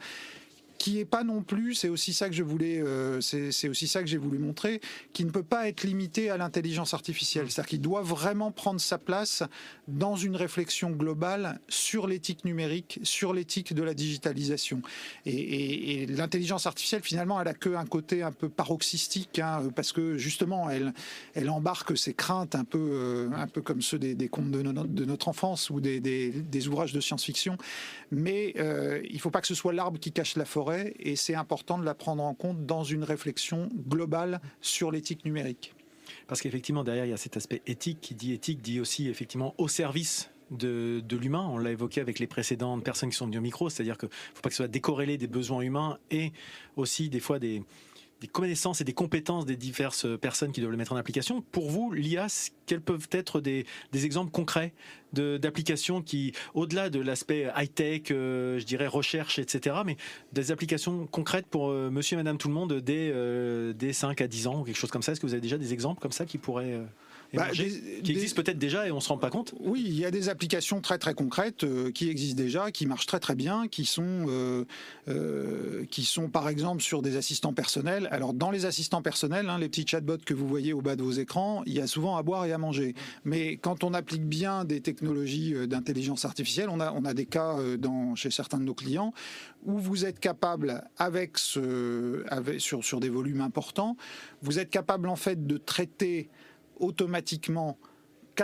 qui 0.82 0.98
est 0.98 1.04
pas 1.04 1.22
non 1.22 1.42
plus, 1.42 1.76
c'est 1.76 1.88
aussi 1.88 2.12
ça 2.12 2.28
que 2.28 2.34
je 2.34 2.42
voulais, 2.42 2.82
euh, 2.82 3.20
c'est 3.20 3.68
aussi 3.68 3.86
ça 3.86 4.00
que 4.00 4.08
j'ai 4.08 4.16
voulu 4.16 4.38
montrer, 4.38 4.80
qui 5.12 5.24
ne 5.24 5.30
peut 5.30 5.44
pas 5.44 5.68
être 5.68 5.84
limité 5.84 6.28
à 6.28 6.36
l'intelligence 6.36 6.92
artificielle. 6.92 7.48
C'est-à-dire 7.48 7.68
qu'il 7.68 7.80
doit 7.80 8.02
vraiment 8.02 8.50
prendre 8.50 8.80
sa 8.80 8.98
place 8.98 9.44
dans 9.86 10.16
une 10.16 10.34
réflexion 10.34 10.90
globale 10.90 11.60
sur 11.68 12.08
l'éthique 12.08 12.44
numérique, 12.44 12.98
sur 13.04 13.32
l'éthique 13.32 13.74
de 13.74 13.82
la 13.84 13.94
digitalisation. 13.94 14.82
Et, 15.24 16.06
l'intelligence 16.06 16.66
artificielle, 16.66 17.02
finalement, 17.04 17.40
elle 17.40 17.46
a 17.46 17.54
que 17.54 17.76
un 17.76 17.86
côté 17.86 18.24
un 18.24 18.32
peu 18.32 18.48
paroxystique, 18.48 19.38
hein, 19.38 19.62
parce 19.76 19.92
que 19.92 20.18
justement, 20.18 20.68
elle, 20.68 21.48
embarque 21.48 21.96
ses 21.96 22.12
craintes 22.12 22.56
un 22.56 22.64
peu, 22.64 22.80
euh, 22.80 23.28
un 23.36 23.46
peu 23.46 23.62
comme 23.62 23.82
ceux 23.82 24.00
des, 24.00 24.28
contes 24.28 24.50
de, 24.50 25.04
notre 25.04 25.28
enfance 25.28 25.70
ou 25.70 25.80
des, 25.80 26.00
des, 26.00 26.66
ouvrages 26.66 26.92
de 26.92 27.00
science-fiction. 27.00 27.56
Mais 28.10 28.54
euh, 28.58 29.00
il 29.08 29.14
ne 29.14 29.20
faut 29.20 29.30
pas 29.30 29.40
que 29.40 29.46
ce 29.46 29.54
soit 29.54 29.72
l'arbre 29.72 30.00
qui 30.00 30.10
cache 30.10 30.34
la 30.34 30.44
forêt 30.44 30.71
et 30.98 31.16
c'est 31.16 31.34
important 31.34 31.78
de 31.78 31.84
la 31.84 31.94
prendre 31.94 32.22
en 32.22 32.34
compte 32.34 32.66
dans 32.66 32.84
une 32.84 33.04
réflexion 33.04 33.68
globale 33.88 34.40
sur 34.60 34.90
l'éthique 34.90 35.24
numérique. 35.24 35.74
Parce 36.26 36.40
qu'effectivement, 36.40 36.84
derrière, 36.84 37.06
il 37.06 37.10
y 37.10 37.14
a 37.14 37.18
cet 37.18 37.36
aspect 37.36 37.62
éthique 37.66 38.00
qui 38.00 38.14
dit 38.14 38.32
éthique, 38.32 38.62
dit 38.62 38.80
aussi 38.80 39.08
effectivement 39.08 39.54
au 39.58 39.68
service 39.68 40.30
de, 40.50 41.02
l'humain. 41.10 41.46
On 41.48 41.58
l'a 41.58 41.70
évoqué 41.70 42.00
avec 42.00 42.18
les 42.18 42.26
précédentes 42.26 42.84
personnes 42.84 43.10
qui 43.10 43.16
sont 43.16 43.26
venues 43.26 43.38
au 43.38 43.42
micro, 43.42 43.70
c'est-à-dire 43.70 43.96
qu'il 43.96 44.08
ne 44.08 44.14
faut 44.34 44.42
pas 44.42 44.48
que 44.48 44.54
ce 44.54 44.58
soit 44.58 44.68
décorrélé 44.68 45.16
des 45.16 45.26
besoins 45.26 45.62
humains 45.62 45.98
et 46.10 46.32
aussi 46.76 47.08
des 47.08 47.20
fois 47.20 47.38
des, 47.38 47.62
des 48.22 48.28
connaissances 48.28 48.80
et 48.80 48.84
des 48.84 48.92
compétences 48.92 49.46
des 49.46 49.56
diverses 49.56 50.06
personnes 50.20 50.52
qui 50.52 50.60
doivent 50.60 50.70
le 50.70 50.76
mettre 50.76 50.92
en 50.92 50.96
application. 50.96 51.42
Pour 51.50 51.68
vous, 51.68 51.90
l'IA, 51.92 52.28
quels 52.66 52.80
peuvent 52.80 53.08
être 53.10 53.40
des, 53.40 53.66
exemples 53.92 54.30
concrets 54.30 54.72
d'applications 55.12 56.02
qui, 56.02 56.32
au-delà 56.54 56.88
de 56.88 57.00
l'aspect 57.00 57.50
high-tech, 57.56 58.02
euh, 58.12 58.60
je 58.60 58.64
dirais 58.64 58.86
recherche, 58.86 59.40
etc., 59.40 59.76
mais 59.84 59.96
des 60.32 60.52
applications 60.52 61.06
concrètes 61.08 61.46
pour 61.48 61.70
euh, 61.70 61.90
monsieur 61.90 62.14
et 62.14 62.16
madame 62.16 62.38
tout 62.38 62.48
le 62.48 62.54
monde 62.54 62.74
dès, 62.74 63.10
euh, 63.12 63.72
dès 63.72 63.92
5 63.92 64.20
à 64.20 64.28
10 64.28 64.46
ans 64.46 64.60
ou 64.60 64.64
quelque 64.64 64.78
chose 64.78 64.92
comme 64.92 65.02
ça? 65.02 65.12
Est-ce 65.12 65.20
que 65.20 65.26
vous 65.26 65.34
avez 65.34 65.42
déjà 65.42 65.58
des 65.58 65.72
exemples 65.72 66.00
comme 66.00 66.12
ça 66.12 66.24
qui 66.24 66.38
pourraient 66.38 66.80
bah, 67.34 67.48
qui 67.50 68.10
existent 68.10 68.42
peut-être 68.42 68.58
déjà 68.58 68.86
et 68.86 68.92
on 68.92 69.00
se 69.00 69.08
rend 69.08 69.16
pas 69.16 69.30
compte 69.30 69.54
Oui, 69.60 69.82
il 69.86 69.98
y 69.98 70.04
a 70.04 70.10
des 70.10 70.28
applications 70.28 70.80
très 70.80 70.98
très 70.98 71.14
concrètes 71.14 71.64
euh, 71.64 71.90
qui 71.90 72.10
existent 72.10 72.40
déjà, 72.42 72.70
qui 72.70 72.86
marchent 72.86 73.06
très 73.06 73.20
très 73.20 73.34
bien, 73.34 73.68
qui 73.68 73.86
sont 73.86 74.26
euh, 74.28 74.64
euh, 75.08 75.84
qui 75.90 76.04
sont 76.04 76.28
par 76.28 76.48
exemple 76.48 76.82
sur 76.82 77.00
des 77.00 77.16
assistants 77.16 77.54
personnels. 77.54 78.06
Alors 78.10 78.34
dans 78.34 78.50
les 78.50 78.66
assistants 78.66 79.00
personnels, 79.00 79.48
hein, 79.48 79.58
les 79.58 79.68
petits 79.68 79.86
chatbots 79.86 80.18
que 80.24 80.34
vous 80.34 80.46
voyez 80.46 80.72
au 80.72 80.82
bas 80.82 80.94
de 80.94 81.02
vos 81.02 81.12
écrans, 81.12 81.62
il 81.64 81.72
y 81.72 81.80
a 81.80 81.86
souvent 81.86 82.16
à 82.16 82.22
boire 82.22 82.44
et 82.44 82.52
à 82.52 82.58
manger. 82.58 82.94
Mais 83.24 83.56
quand 83.56 83.82
on 83.82 83.94
applique 83.94 84.24
bien 84.24 84.64
des 84.64 84.80
technologies 84.80 85.54
d'intelligence 85.66 86.24
artificielle, 86.24 86.68
on 86.68 86.80
a 86.80 86.92
on 86.92 87.04
a 87.04 87.14
des 87.14 87.26
cas 87.26 87.56
dans 87.78 88.14
chez 88.14 88.30
certains 88.30 88.58
de 88.58 88.64
nos 88.64 88.74
clients 88.74 89.14
où 89.64 89.78
vous 89.78 90.04
êtes 90.04 90.20
capable 90.20 90.84
avec 90.98 91.38
ce 91.38 92.24
avec, 92.28 92.60
sur 92.60 92.84
sur 92.84 93.00
des 93.00 93.08
volumes 93.08 93.40
importants, 93.40 93.96
vous 94.42 94.58
êtes 94.58 94.70
capable 94.70 95.08
en 95.08 95.16
fait 95.16 95.46
de 95.46 95.56
traiter 95.56 96.28
automatiquement 96.82 97.78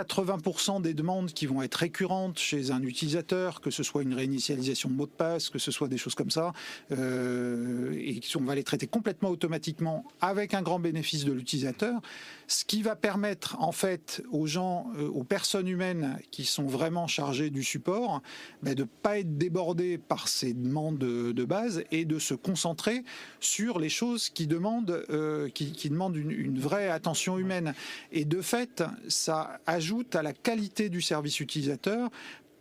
80% 0.03 0.81
des 0.81 0.93
demandes 0.93 1.31
qui 1.33 1.45
vont 1.45 1.61
être 1.61 1.75
récurrentes 1.75 2.39
chez 2.39 2.71
un 2.71 2.81
utilisateur, 2.83 3.59
que 3.59 3.69
ce 3.69 3.83
soit 3.83 4.03
une 4.03 4.13
réinitialisation 4.13 4.89
de 4.89 4.95
mot 4.95 5.05
de 5.05 5.11
passe, 5.11 5.49
que 5.49 5.59
ce 5.59 5.71
soit 5.71 5.87
des 5.87 5.97
choses 5.97 6.15
comme 6.15 6.31
ça, 6.31 6.53
euh, 6.91 7.91
et 7.93 8.21
on 8.35 8.43
va 8.43 8.55
les 8.55 8.63
traiter 8.63 8.87
complètement 8.87 9.29
automatiquement 9.29 10.05
avec 10.21 10.53
un 10.53 10.61
grand 10.61 10.79
bénéfice 10.79 11.25
de 11.25 11.33
l'utilisateur, 11.33 12.01
ce 12.47 12.63
qui 12.63 12.81
va 12.81 12.95
permettre 12.95 13.57
en 13.59 13.71
fait 13.71 14.23
aux 14.31 14.47
gens, 14.47 14.87
euh, 14.97 15.07
aux 15.09 15.23
personnes 15.23 15.67
humaines 15.67 16.19
qui 16.31 16.45
sont 16.45 16.65
vraiment 16.65 17.07
chargées 17.07 17.49
du 17.49 17.63
support, 17.63 18.21
ben, 18.63 18.73
de 18.73 18.83
ne 18.83 18.87
pas 18.87 19.19
être 19.19 19.37
débordés 19.37 19.97
par 19.97 20.27
ces 20.27 20.53
demandes 20.53 20.97
de, 20.97 21.43
base 21.43 21.83
et 21.91 22.05
de 22.05 22.19
se 22.19 22.33
concentrer 22.33 23.03
sur 23.39 23.79
les 23.79 23.89
choses 23.89 24.29
qui 24.29 24.45
demandent, 24.45 25.03
euh, 25.09 25.49
qui, 25.49 25.89
demandent 25.89 26.15
une, 26.15 26.31
une 26.31 26.59
vraie 26.59 26.89
attention 26.89 27.37
humaine. 27.37 27.73
Et 28.11 28.25
de 28.25 28.41
fait, 28.41 28.83
ça 29.07 29.59
a 29.65 29.79
ajoute 29.89 30.15
à 30.15 30.21
la 30.21 30.33
qualité 30.33 30.87
du 30.89 31.01
service 31.01 31.39
utilisateur 31.39 32.11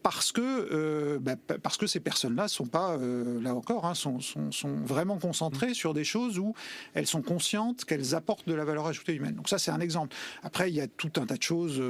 parce 0.09 0.33
que, 0.33 1.19
bah, 1.19 1.37
parce 1.63 1.77
que 1.77 1.87
ces 1.87 2.01
personnes-là 2.01 2.49
sont 2.49 2.67
pas, 2.67 2.97
là 2.97 3.55
encore, 3.55 3.85
hein, 3.85 3.95
sont, 3.95 4.19
vraiment 4.85 5.19
concentrées 5.19 5.75
sur 5.75 5.93
des 5.93 6.05
choses 6.05 6.39
où 6.39 6.55
elles 6.95 7.07
sont 7.07 7.21
conscientes 7.21 7.85
qu'elles 7.85 8.15
apportent 8.15 8.49
de 8.49 8.55
la 8.55 8.65
valeur 8.65 8.87
ajoutée 8.87 9.15
humaine. 9.15 9.35
Donc 9.35 9.49
ça, 9.49 9.59
c'est 9.59 9.71
un 9.71 9.81
exemple. 9.81 10.17
Après, 10.43 10.71
il 10.71 10.75
y 10.75 10.81
a 10.81 10.87
tout 10.87 11.13
un 11.17 11.27
tas 11.27 11.37
de 11.37 11.43
choses, 11.43 11.83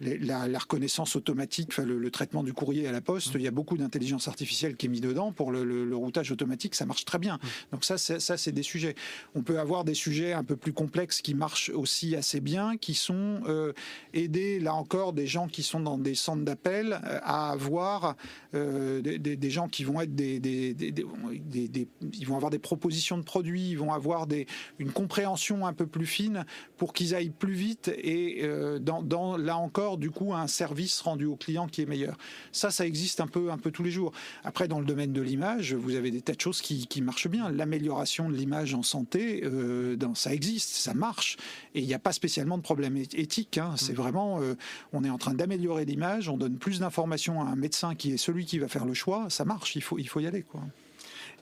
la, 0.00 0.58
reconnaissance 0.58 1.14
automatique, 1.14 1.76
le, 1.76 2.10
traitement 2.10 2.42
du 2.42 2.52
courrier 2.52 2.88
à 2.88 2.92
la 2.92 3.00
poste, 3.00 3.32
il 3.36 3.42
y 3.42 3.48
a 3.48 3.52
beaucoup 3.52 3.78
d'intelligence 3.78 4.26
artificielle 4.26 4.76
qui 4.76 4.86
est 4.86 4.88
mis 4.88 5.00
dedans 5.00 5.32
pour 5.32 5.52
le, 5.52 5.96
routage 5.96 6.32
automatique, 6.32 6.74
ça 6.74 6.84
marche 6.84 7.04
très 7.04 7.18
bien. 7.18 7.38
Donc 7.70 7.84
ça, 7.84 7.96
ça 7.96 8.36
c'est 8.36 8.52
des 8.52 8.64
sujets. 8.64 8.96
On 9.34 9.42
peut 9.42 9.60
avoir 9.60 9.84
des 9.84 9.94
sujets 9.94 10.32
un 10.32 10.44
peu 10.44 10.56
plus 10.56 10.72
complexes 10.72 11.22
qui 11.22 11.34
marchent 11.34 11.70
aussi 11.70 12.16
assez 12.16 12.40
bien, 12.40 12.76
qui 12.76 12.94
sont 12.94 13.42
euh, 13.46 13.72
aider, 14.14 14.58
là 14.58 14.74
encore, 14.74 15.12
des 15.12 15.26
gens 15.26 15.48
qui 15.48 15.62
sont 15.62 15.80
dans 15.80 15.98
des 15.98 16.14
centres 16.14 16.44
d'appel 16.44 17.00
euh, 17.04 17.20
à 17.22 17.51
avoir 17.52 18.16
euh, 18.54 19.00
des, 19.00 19.50
gens 19.50 19.68
qui 19.68 19.84
vont 19.84 20.00
être 20.00 20.14
des, 20.14 20.40
ils 22.12 22.26
vont 22.26 22.36
avoir 22.36 22.50
des 22.50 22.58
propositions 22.58 23.18
de 23.18 23.22
produits, 23.22 23.70
ils 23.70 23.78
vont 23.78 23.92
avoir 23.92 24.26
des, 24.26 24.46
une 24.78 24.90
compréhension 24.90 25.66
un 25.66 25.72
peu 25.72 25.86
plus 25.86 26.06
fine 26.06 26.44
pour 26.76 26.92
qu'ils 26.92 27.14
aillent 27.14 27.30
plus 27.30 27.54
vite 27.54 27.88
et 27.96 28.42
dans, 28.80 29.02
dans, 29.02 29.36
là 29.36 29.56
encore, 29.56 29.98
du 29.98 30.10
coup, 30.10 30.34
un 30.34 30.46
service 30.46 31.00
rendu 31.00 31.26
au 31.26 31.36
client 31.36 31.66
qui 31.66 31.82
est 31.82 31.86
meilleur. 31.86 32.16
Ça, 32.50 32.70
ça 32.70 32.86
existe 32.86 33.20
un 33.20 33.26
peu, 33.26 33.50
un 33.50 33.58
peu 33.58 33.70
tous 33.70 33.82
les 33.82 33.90
jours. 33.90 34.12
Après, 34.44 34.68
dans 34.68 34.80
le 34.80 34.86
domaine 34.86 35.12
de 35.12 35.20
l'image, 35.20 35.74
vous 35.74 35.94
avez 35.94 36.10
des 36.10 36.22
tas 36.22 36.34
de 36.34 36.40
choses 36.40 36.60
qui, 36.60 36.86
qui 36.86 37.02
marchent 37.02 37.28
bien. 37.28 37.50
L'amélioration 37.50 38.28
de 38.28 38.34
l'image 38.34 38.74
en 38.74 38.82
santé, 38.82 39.42
dans, 39.96 40.14
ça 40.14 40.32
existe, 40.32 40.70
ça 40.70 40.94
marche, 40.94 41.36
et 41.74 41.80
il 41.80 41.86
n'y 41.86 41.94
a 41.94 41.98
pas 41.98 42.12
spécialement 42.12 42.56
de 42.56 42.62
problème 42.62 42.96
éthique. 42.96 43.58
Hein. 43.58 43.74
C'est 43.76 43.92
mm. 43.92 43.96
vraiment, 43.96 44.40
euh, 44.40 44.54
on 44.92 45.04
est 45.04 45.10
en 45.10 45.18
train 45.18 45.34
d'améliorer 45.34 45.84
l'image, 45.84 46.28
on 46.28 46.36
donne 46.36 46.58
plus 46.58 46.80
d'informations 46.80 47.31
à 47.40 47.46
un 47.46 47.56
médecin 47.56 47.94
qui 47.94 48.12
est 48.12 48.16
celui 48.16 48.44
qui 48.44 48.58
va 48.58 48.68
faire 48.68 48.84
le 48.84 48.94
choix, 48.94 49.30
ça 49.30 49.44
marche, 49.44 49.76
il 49.76 49.82
faut, 49.82 49.98
il 49.98 50.08
faut 50.08 50.20
y 50.20 50.26
aller. 50.26 50.42
Quoi. 50.42 50.60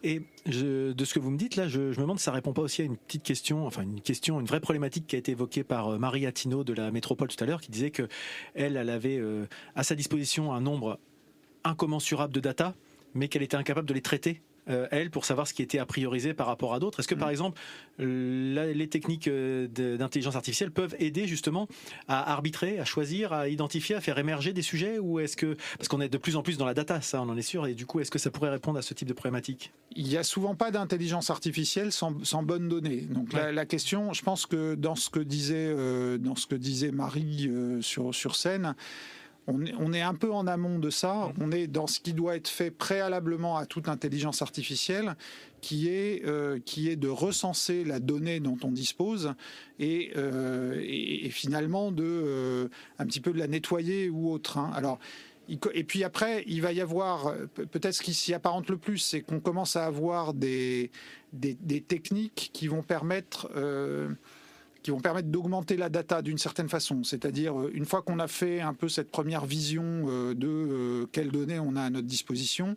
Et 0.02 0.22
de 0.46 1.04
ce 1.04 1.14
que 1.14 1.18
vous 1.18 1.30
me 1.30 1.36
dites 1.36 1.56
là, 1.56 1.68
je, 1.68 1.80
me 1.80 1.94
demande 1.94 2.18
si 2.18 2.24
ça 2.24 2.32
répond 2.32 2.52
pas 2.52 2.62
aussi 2.62 2.80
à 2.80 2.84
une 2.86 2.96
petite 2.96 3.22
question, 3.22 3.66
enfin 3.66 3.82
une 3.82 4.00
question, 4.00 4.40
une 4.40 4.46
vraie 4.46 4.60
problématique 4.60 5.06
qui 5.06 5.16
a 5.16 5.18
été 5.18 5.32
évoquée 5.32 5.62
par 5.62 5.88
euh, 5.88 5.98
Marie 5.98 6.26
Attino 6.26 6.64
de 6.64 6.72
la 6.72 6.90
Métropole 6.90 7.28
tout 7.28 7.42
à 7.42 7.46
l'heure, 7.46 7.60
qui 7.60 7.70
disait 7.70 7.90
que 7.90 8.08
elle, 8.54 8.76
avait 8.78 9.18
euh, 9.18 9.46
à 9.74 9.82
sa 9.82 9.94
disposition 9.94 10.54
un 10.54 10.60
nombre 10.60 10.98
incommensurable 11.64 12.32
de 12.32 12.40
data, 12.40 12.74
mais 13.14 13.28
qu'elle 13.28 13.42
était 13.42 13.56
incapable 13.56 13.86
de 13.86 13.94
les 13.94 14.00
traiter 14.00 14.40
euh, 14.68 14.86
elle, 14.90 15.10
pour 15.10 15.24
savoir 15.24 15.46
ce 15.46 15.54
qui 15.54 15.62
était 15.62 15.78
a 15.78 15.86
priorisé 15.86 16.34
par 16.34 16.46
rapport 16.46 16.74
à 16.74 16.80
d'autres 16.80 17.00
Est-ce 17.00 17.08
que, 17.08 17.14
par 17.14 17.28
mm. 17.28 17.32
exemple, 17.32 17.60
les 17.98 18.88
techniques 18.88 19.28
euh, 19.28 19.66
d'intelligence 19.68 20.36
artificielle 20.36 20.70
peuvent 20.70 20.94
aider 20.98 21.26
justement 21.26 21.68
à 22.08 22.32
arbitrer, 22.32 22.78
à 22.78 22.84
choisir, 22.84 23.32
à 23.32 23.48
identifier, 23.48 23.96
à 23.96 24.00
faire 24.00 24.18
émerger 24.18 24.52
des 24.52 24.62
sujets 24.62 24.98
Ou 24.98 25.20
est-ce 25.20 25.36
que, 25.36 25.56
parce 25.76 25.88
qu'on 25.88 26.00
est 26.00 26.08
de 26.08 26.18
plus 26.18 26.36
en 26.36 26.42
plus 26.42 26.58
dans 26.58 26.66
la 26.66 26.74
data, 26.74 27.00
ça, 27.00 27.22
on 27.22 27.28
en 27.28 27.36
est 27.36 27.42
sûr, 27.42 27.66
et 27.66 27.74
du 27.74 27.86
coup, 27.86 28.00
est-ce 28.00 28.10
que 28.10 28.18
ça 28.18 28.30
pourrait 28.30 28.50
répondre 28.50 28.78
à 28.78 28.82
ce 28.82 28.94
type 28.94 29.08
de 29.08 29.12
problématique? 29.12 29.72
Il 29.96 30.06
n'y 30.06 30.16
a 30.16 30.22
souvent 30.22 30.54
pas 30.54 30.70
d'intelligence 30.70 31.30
artificielle 31.30 31.92
sans, 31.92 32.12
bonnes 32.42 32.68
données. 32.68 33.02
Donc 33.02 33.32
la, 33.32 33.66
question, 33.66 34.12
je 34.12 34.22
pense 34.22 34.46
que 34.46 34.74
dans 34.74 34.94
ce 34.94 35.10
que 35.10 35.20
disait, 35.20 35.54
euh, 35.56 36.18
dans 36.18 36.36
ce 36.36 36.46
que 36.46 36.54
disait 36.54 36.90
Marie 36.90 37.50
sur, 37.80 38.14
sur 38.14 38.36
scène, 38.36 38.74
on 39.50 39.92
est, 39.92 40.00
un 40.00 40.14
peu 40.14 40.32
en 40.32 40.46
amont 40.46 40.78
de 40.78 40.90
ça. 40.90 41.32
On 41.40 41.52
est 41.52 41.66
dans 41.66 41.86
ce 41.86 42.00
qui 42.00 42.12
doit 42.12 42.36
être 42.36 42.48
fait 42.48 42.70
préalablement 42.70 43.56
à 43.56 43.66
toute 43.66 43.88
intelligence 43.88 44.42
artificielle, 44.42 45.16
qui 45.60 45.88
est, 45.88 46.24
euh, 46.24 46.58
qui 46.64 46.88
est 46.88 46.96
de 46.96 47.08
recenser 47.08 47.84
la 47.84 48.00
donnée 48.00 48.40
dont 48.40 48.58
on 48.62 48.70
dispose 48.70 49.34
et, 49.78 50.12
euh, 50.16 50.80
finalement 51.30 51.92
de 51.92 52.04
euh, 52.04 52.68
un 52.98 53.06
petit 53.06 53.20
peu 53.20 53.32
de 53.32 53.38
la 53.38 53.46
nettoyer 53.46 54.08
ou 54.08 54.30
autre. 54.30 54.58
Hein. 54.58 54.70
Alors, 54.74 54.98
et 55.74 55.82
puis 55.82 56.04
après, 56.04 56.44
il 56.46 56.62
va 56.62 56.72
y 56.72 56.80
avoir 56.80 57.34
peut-être 57.54 57.94
ce 57.94 58.02
qui 58.02 58.14
s'y 58.14 58.32
apparente 58.34 58.70
le 58.70 58.76
plus, 58.76 58.98
c'est 58.98 59.20
qu'on 59.20 59.40
commence 59.40 59.74
à 59.74 59.84
avoir 59.84 60.32
des, 60.32 60.92
des, 61.32 61.80
techniques 61.80 62.50
qui 62.52 62.68
vont 62.68 62.82
permettre 62.82 63.50
qui 64.82 64.90
vont 64.90 65.00
permettre 65.00 65.28
d'augmenter 65.28 65.76
la 65.76 65.88
data 65.88 66.22
d'une 66.22 66.38
certaine 66.38 66.68
façon. 66.68 67.04
C'est-à-dire, 67.04 67.58
euh, 67.58 67.70
une 67.74 67.84
fois 67.84 68.02
qu'on 68.02 68.18
a 68.18 68.28
fait 68.28 68.60
un 68.60 68.74
peu 68.74 68.88
cette 68.88 69.10
première 69.10 69.44
vision 69.44 69.84
euh, 69.84 70.34
de 70.34 70.48
euh, 70.48 71.06
quelles 71.12 71.30
données 71.30 71.58
on 71.58 71.76
a 71.76 71.82
à 71.82 71.90
notre 71.90 72.06
disposition, 72.06 72.74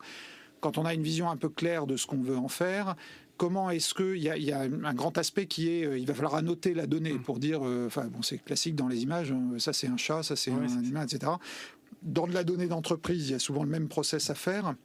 quand 0.60 0.78
on 0.78 0.86
a 0.86 0.94
une 0.94 1.04
vision 1.04 1.30
un 1.30 1.38
peu 1.38 1.50
claire 1.50 1.88
de 1.88 1.98
ce 1.98 2.08
qu'on 2.08 2.22
veut 2.22 2.38
en 2.38 2.48
faire, 2.48 2.96
comment 3.38 3.70
est-ce 3.70 3.94
qu'il 3.94 4.18
y, 4.18 4.46
y, 4.46 4.52
a 4.52 4.62
un 4.62 4.94
grand 4.94 5.18
aspect 5.18 5.46
qui 5.46 5.70
est, 5.70 6.00
il 6.00 6.06
va 6.06 6.14
falloir 6.14 6.36
annoter 6.36 6.74
la 6.74 6.88
donnée 6.88 7.14
pour 7.14 7.40
dire, 7.40 7.64
enfin 7.64 8.06
bon, 8.06 8.22
c'est 8.22 8.38
classique 8.38 8.76
dans 8.76 8.88
les 8.88 9.04
images, 9.04 9.34
hein, 9.34 9.42
ça 9.58 9.74
c'est 9.74 9.88
un 9.88 9.98
chat, 9.98 10.24
ça 10.24 10.38
c'est 10.38 10.52
un 10.52 10.84
humain, 10.84 11.04
etc. 11.04 11.34
Dans 12.04 12.28
de 12.28 12.34
la 12.34 12.46
donnée 12.46 12.68
d'entreprise, 12.68 13.28
il 13.28 13.32
y 13.34 13.36
a 13.36 13.40
souvent 13.40 13.64
le 13.64 13.70
même 13.70 13.90
process 13.90 14.30
à 14.30 14.36
faire 14.36 14.76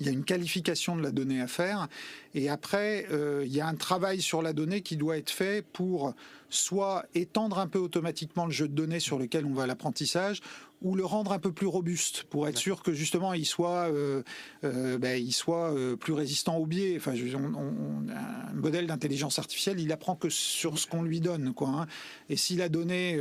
il 0.00 0.06
y 0.06 0.08
a 0.08 0.12
une 0.12 0.24
qualification 0.24 0.96
de 0.96 1.02
la 1.02 1.10
donnée 1.10 1.40
à 1.40 1.46
faire, 1.46 1.88
et 2.34 2.48
après, 2.48 3.06
euh, 3.12 3.44
il 3.46 3.52
y 3.52 3.60
a 3.60 3.66
un 3.66 3.74
travail 3.74 4.20
sur 4.20 4.42
la 4.42 4.52
donnée 4.52 4.80
qui 4.80 4.96
doit 4.96 5.18
être 5.18 5.30
fait 5.30 5.62
pour 5.62 6.14
soit 6.50 7.04
étendre 7.14 7.58
un 7.58 7.66
peu 7.66 7.78
automatiquement 7.78 8.46
le 8.46 8.52
jeu 8.52 8.68
de 8.68 8.74
données 8.74 9.00
sur 9.00 9.18
lequel 9.18 9.46
on 9.46 9.54
va 9.54 9.62
à 9.64 9.66
l'apprentissage, 9.66 10.42
ou 10.82 10.94
le 10.94 11.04
rendre 11.04 11.32
un 11.32 11.38
peu 11.38 11.52
plus 11.52 11.66
robuste 11.66 12.24
pour 12.24 12.48
être 12.48 12.56
sûr 12.56 12.82
que 12.82 12.92
justement 12.92 13.34
il 13.34 13.44
soit, 13.44 13.90
euh, 13.90 14.22
euh, 14.64 14.96
ben, 14.98 15.22
il 15.22 15.32
soit 15.32 15.74
euh, 15.74 15.96
plus 15.96 16.14
résistant 16.14 16.56
au 16.56 16.66
biais. 16.66 16.94
Enfin, 16.96 17.12
un 17.12 18.54
modèle 18.54 18.86
d'intelligence 18.86 19.38
artificielle, 19.38 19.78
il 19.78 19.92
apprend 19.92 20.16
que 20.16 20.30
sur 20.30 20.78
ce 20.78 20.86
qu'on 20.86 21.02
lui 21.02 21.20
donne, 21.20 21.52
quoi. 21.52 21.68
Hein. 21.68 21.86
Et 22.28 22.36
s'il 22.36 22.62
a 22.62 22.68
donné, 22.68 23.18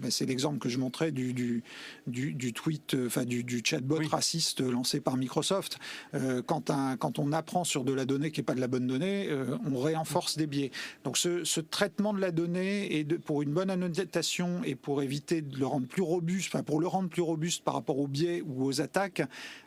ben, 0.00 0.10
c'est 0.10 0.26
l'exemple 0.26 0.58
que 0.58 0.68
je 0.68 0.78
montrais 0.78 1.10
du 1.10 1.32
du, 2.06 2.34
du, 2.34 2.52
tweet, 2.52 2.96
enfin 3.06 3.24
du, 3.24 3.42
du 3.42 3.62
chatbot 3.64 4.00
raciste 4.10 4.60
lancé 4.60 5.00
par 5.00 5.16
Microsoft. 5.16 5.78
quand 6.46 6.70
un, 6.70 6.96
quand 6.96 7.18
on 7.18 7.32
apprend 7.32 7.64
sur 7.64 7.84
de 7.84 7.92
la 7.92 8.04
donnée 8.04 8.30
qui 8.30 8.40
n'est 8.40 8.44
pas 8.44 8.54
de 8.54 8.60
la 8.60 8.68
bonne 8.68 8.86
donnée, 8.86 9.28
on 9.66 9.78
renforce 9.78 10.36
des 10.36 10.46
biais. 10.46 10.70
Donc 11.04 11.16
ce, 11.16 11.44
ce, 11.44 11.60
traitement 11.60 12.12
de 12.12 12.20
la 12.20 12.30
donnée 12.30 12.61
et 12.62 13.04
pour 13.04 13.42
une 13.42 13.52
bonne 13.52 13.70
annotation 13.70 14.62
et 14.64 14.74
pour 14.74 15.02
éviter 15.02 15.42
de 15.42 15.58
le 15.58 15.66
rendre 15.66 15.86
plus 15.86 16.02
robuste, 16.02 16.50
enfin 16.52 16.62
pour 16.62 16.80
le 16.80 16.86
rendre 16.86 17.08
plus 17.08 17.22
robuste 17.22 17.64
par 17.64 17.74
rapport 17.74 17.98
aux 17.98 18.06
biais 18.06 18.42
ou 18.46 18.64
aux 18.64 18.80
attaques, 18.80 19.22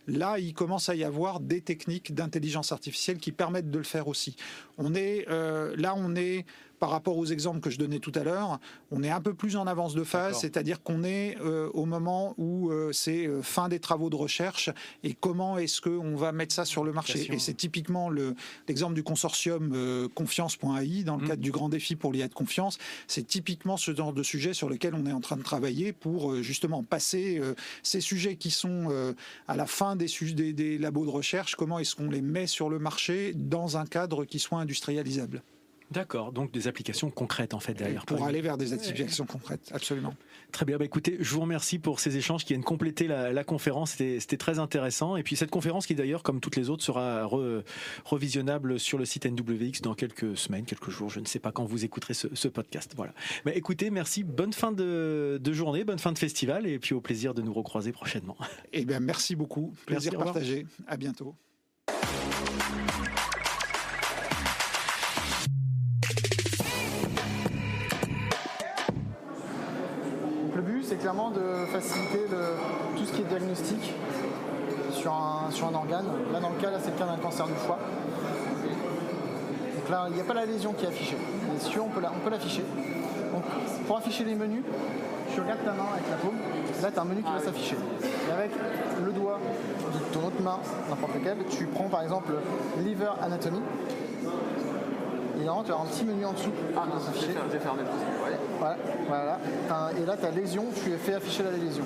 là, 0.07 0.39
il 0.39 0.53
commence 0.53 0.89
à 0.89 0.95
y 0.95 1.03
avoir 1.03 1.39
des 1.39 1.61
techniques 1.61 2.13
d'intelligence 2.13 2.71
artificielle 2.71 3.17
qui 3.17 3.31
permettent 3.31 3.71
de 3.71 3.77
le 3.77 3.83
faire 3.83 4.07
aussi. 4.07 4.35
On 4.77 4.95
est 4.95 5.25
euh, 5.29 5.75
là, 5.77 5.93
on 5.95 6.15
est 6.15 6.45
par 6.79 6.89
rapport 6.89 7.17
aux 7.17 7.25
exemples 7.25 7.59
que 7.59 7.69
je 7.69 7.77
donnais 7.77 7.99
tout 7.99 8.11
à 8.15 8.23
l'heure, 8.23 8.59
on 8.91 9.03
est 9.03 9.09
un 9.09 9.21
peu 9.21 9.33
plus 9.33 9.55
en 9.55 9.67
avance 9.67 9.93
de 9.93 10.03
phase, 10.03 10.39
c'est-à-dire 10.39 10.81
qu'on 10.83 11.03
est, 11.03 11.37
euh, 11.41 11.69
au 11.73 11.85
moment 11.85 12.33
où 12.37 12.69
euh, 12.69 12.91
c'est 12.91 13.27
euh, 13.27 13.41
fin 13.41 13.69
des 13.69 13.79
travaux 13.79 14.09
de 14.09 14.15
recherche 14.15 14.69
et 15.03 15.13
comment 15.13 15.57
est-ce 15.57 15.81
qu'on 15.81 16.15
va 16.15 16.31
mettre 16.31 16.53
ça 16.53 16.65
sur 16.65 16.83
le 16.83 16.91
marché. 16.91 17.27
Et 17.31 17.39
c'est 17.39 17.53
typiquement 17.53 18.09
l'exemple 18.67 18.93
du 18.93 19.03
consortium 19.03 20.09
confiance.ai 20.13 21.03
dans 21.03 21.17
le 21.17 21.23
mmh. 21.23 21.27
cadre 21.27 21.41
du 21.41 21.51
grand 21.51 21.69
défi 21.69 21.95
pour 21.95 22.13
l'IA 22.13 22.27
de 22.27 22.33
confiance. 22.33 22.77
C'est 23.07 23.25
typiquement 23.25 23.77
ce 23.77 23.93
genre 23.93 24.13
de 24.13 24.23
sujet 24.23 24.53
sur 24.53 24.69
lequel 24.69 24.95
on 24.95 25.05
est 25.05 25.11
en 25.11 25.21
train 25.21 25.37
de 25.37 25.43
travailler 25.43 25.93
pour 25.93 26.35
justement 26.41 26.83
passer 26.83 27.41
ces 27.83 28.01
sujets 28.01 28.35
qui 28.35 28.51
sont 28.51 29.13
à 29.47 29.55
la 29.55 29.65
fin 29.65 29.95
des, 29.95 30.07
des, 30.33 30.53
des 30.53 30.77
labos 30.77 31.05
de 31.05 31.11
recherche, 31.11 31.55
comment 31.55 31.79
est-ce 31.79 31.95
qu'on 31.95 32.09
les 32.09 32.21
met 32.21 32.47
sur 32.47 32.69
le 32.69 32.79
marché 32.79 33.33
dans 33.33 33.77
un 33.77 33.85
cadre 33.85 34.25
qui 34.25 34.39
soit 34.39 34.59
industrialisable? 34.59 35.43
D'accord, 35.91 36.31
donc 36.31 36.51
des 36.51 36.67
applications 36.67 37.11
concrètes 37.11 37.53
en 37.53 37.59
fait 37.59 37.73
derrière. 37.73 38.05
Pour 38.05 38.23
aller 38.23 38.41
vers 38.41 38.57
des 38.57 38.73
applications 38.73 39.25
concrètes, 39.25 39.69
absolument. 39.71 40.15
Très 40.51 40.65
bien, 40.65 40.77
bah 40.77 40.85
écoutez, 40.85 41.17
je 41.19 41.33
vous 41.33 41.41
remercie 41.41 41.79
pour 41.79 41.99
ces 41.99 42.17
échanges 42.17 42.43
qui 42.43 42.53
viennent 42.53 42.63
compléter 42.63 43.07
la, 43.07 43.43
conférence, 43.43 43.91
c'était 43.91 44.37
très 44.37 44.57
intéressant. 44.57 45.15
Et 45.15 45.23
puis 45.23 45.35
cette 45.35 45.51
conférence 45.51 45.85
qui 45.85 45.95
d'ailleurs, 45.95 46.23
comme 46.23 46.39
toutes 46.39 46.55
les 46.55 46.69
autres, 46.69 46.83
sera 46.83 47.27
revisionnable 48.05 48.79
sur 48.79 48.97
le 48.97 49.05
site 49.05 49.25
NWX 49.25 49.81
dans 49.81 49.93
quelques 49.93 50.37
semaines, 50.37 50.65
quelques 50.65 50.89
jours, 50.89 51.09
je 51.09 51.19
ne 51.19 51.25
sais 51.25 51.39
pas 51.39 51.51
quand 51.51 51.65
vous 51.65 51.85
écouterez 51.85 52.13
ce, 52.13 52.47
podcast. 52.47 52.93
Voilà. 52.95 53.13
Bah 53.43 53.51
écoutez, 53.53 53.89
merci, 53.89 54.23
bonne 54.23 54.53
fin 54.53 54.71
de, 54.71 55.39
journée, 55.51 55.83
bonne 55.83 55.99
fin 55.99 56.11
de 56.11 56.17
festival, 56.17 56.67
et 56.67 56.79
puis 56.79 56.93
au 56.93 57.01
plaisir 57.01 57.33
de 57.33 57.41
nous 57.41 57.53
recroiser 57.53 57.91
prochainement. 57.91 58.37
Eh 58.73 58.85
bien, 58.85 58.99
merci 58.99 59.35
beaucoup, 59.35 59.73
plaisir 59.85 60.17
partagé, 60.17 60.65
à 60.87 60.97
bientôt. 60.97 61.35
De 71.05 71.71
faciliter 71.71 72.25
tout 72.97 73.05
ce 73.05 73.13
qui 73.13 73.21
est 73.21 73.25
diagnostic 73.25 73.93
sur 74.91 75.13
un, 75.13 75.51
sur 75.51 75.67
un 75.67 75.75
organe. 75.75 76.05
Là, 76.33 76.39
dans 76.39 76.49
le 76.49 76.55
cas, 76.55 76.71
là, 76.71 76.77
c'est 76.81 76.91
le 76.91 76.97
cas 76.97 77.05
d'un 77.05 77.17
cancer 77.17 77.45
du 77.45 77.53
foie. 77.53 77.77
Donc 79.75 79.89
là, 79.89 80.05
il 80.09 80.15
n'y 80.15 80.21
a 80.21 80.23
pas 80.23 80.33
la 80.33 80.47
lésion 80.47 80.73
qui 80.73 80.85
est 80.85 80.87
affichée. 80.87 81.17
Mais 81.43 81.59
si 81.59 81.77
on 81.77 81.89
peut 81.89 82.01
l'afficher. 82.31 82.63
Donc, 83.31 83.43
pour 83.85 83.97
afficher 83.97 84.23
les 84.23 84.33
menus, 84.33 84.63
tu 85.31 85.41
regardes 85.41 85.63
ta 85.63 85.73
main 85.73 85.85
avec 85.93 86.09
la 86.09 86.15
paume. 86.17 86.37
Là, 86.81 86.89
tu 86.91 86.97
as 86.97 87.01
un 87.01 87.05
menu 87.05 87.21
qui 87.21 87.31
va 87.31 87.39
s'afficher. 87.39 87.75
Et 88.03 88.31
avec 88.31 88.49
le 89.05 89.11
doigt 89.11 89.39
de 89.93 89.99
ton 90.11 90.25
autre 90.25 90.41
main, 90.41 90.57
n'importe 90.89 91.13
lequel, 91.13 91.37
tu 91.51 91.67
prends 91.67 91.87
par 91.87 92.01
exemple 92.01 92.33
Liver 92.83 93.11
Anatomy 93.21 93.61
tu 95.63 95.71
as 95.71 95.75
un 95.75 95.85
petit 95.85 96.03
menu 96.05 96.25
en 96.25 96.33
dessous. 96.33 96.51
Ah, 96.75 96.83
j'ai 97.51 97.59
fermé 97.59 97.81
le 97.83 97.89
Voilà, 98.59 98.77
voilà. 99.07 99.39
Et 99.99 100.05
là, 100.05 100.17
tu 100.17 100.25
as 100.25 100.31
lésion, 100.31 100.65
tu 100.75 100.91
fais 100.91 101.13
afficher 101.13 101.43
la 101.43 101.51
lésion. 101.51 101.83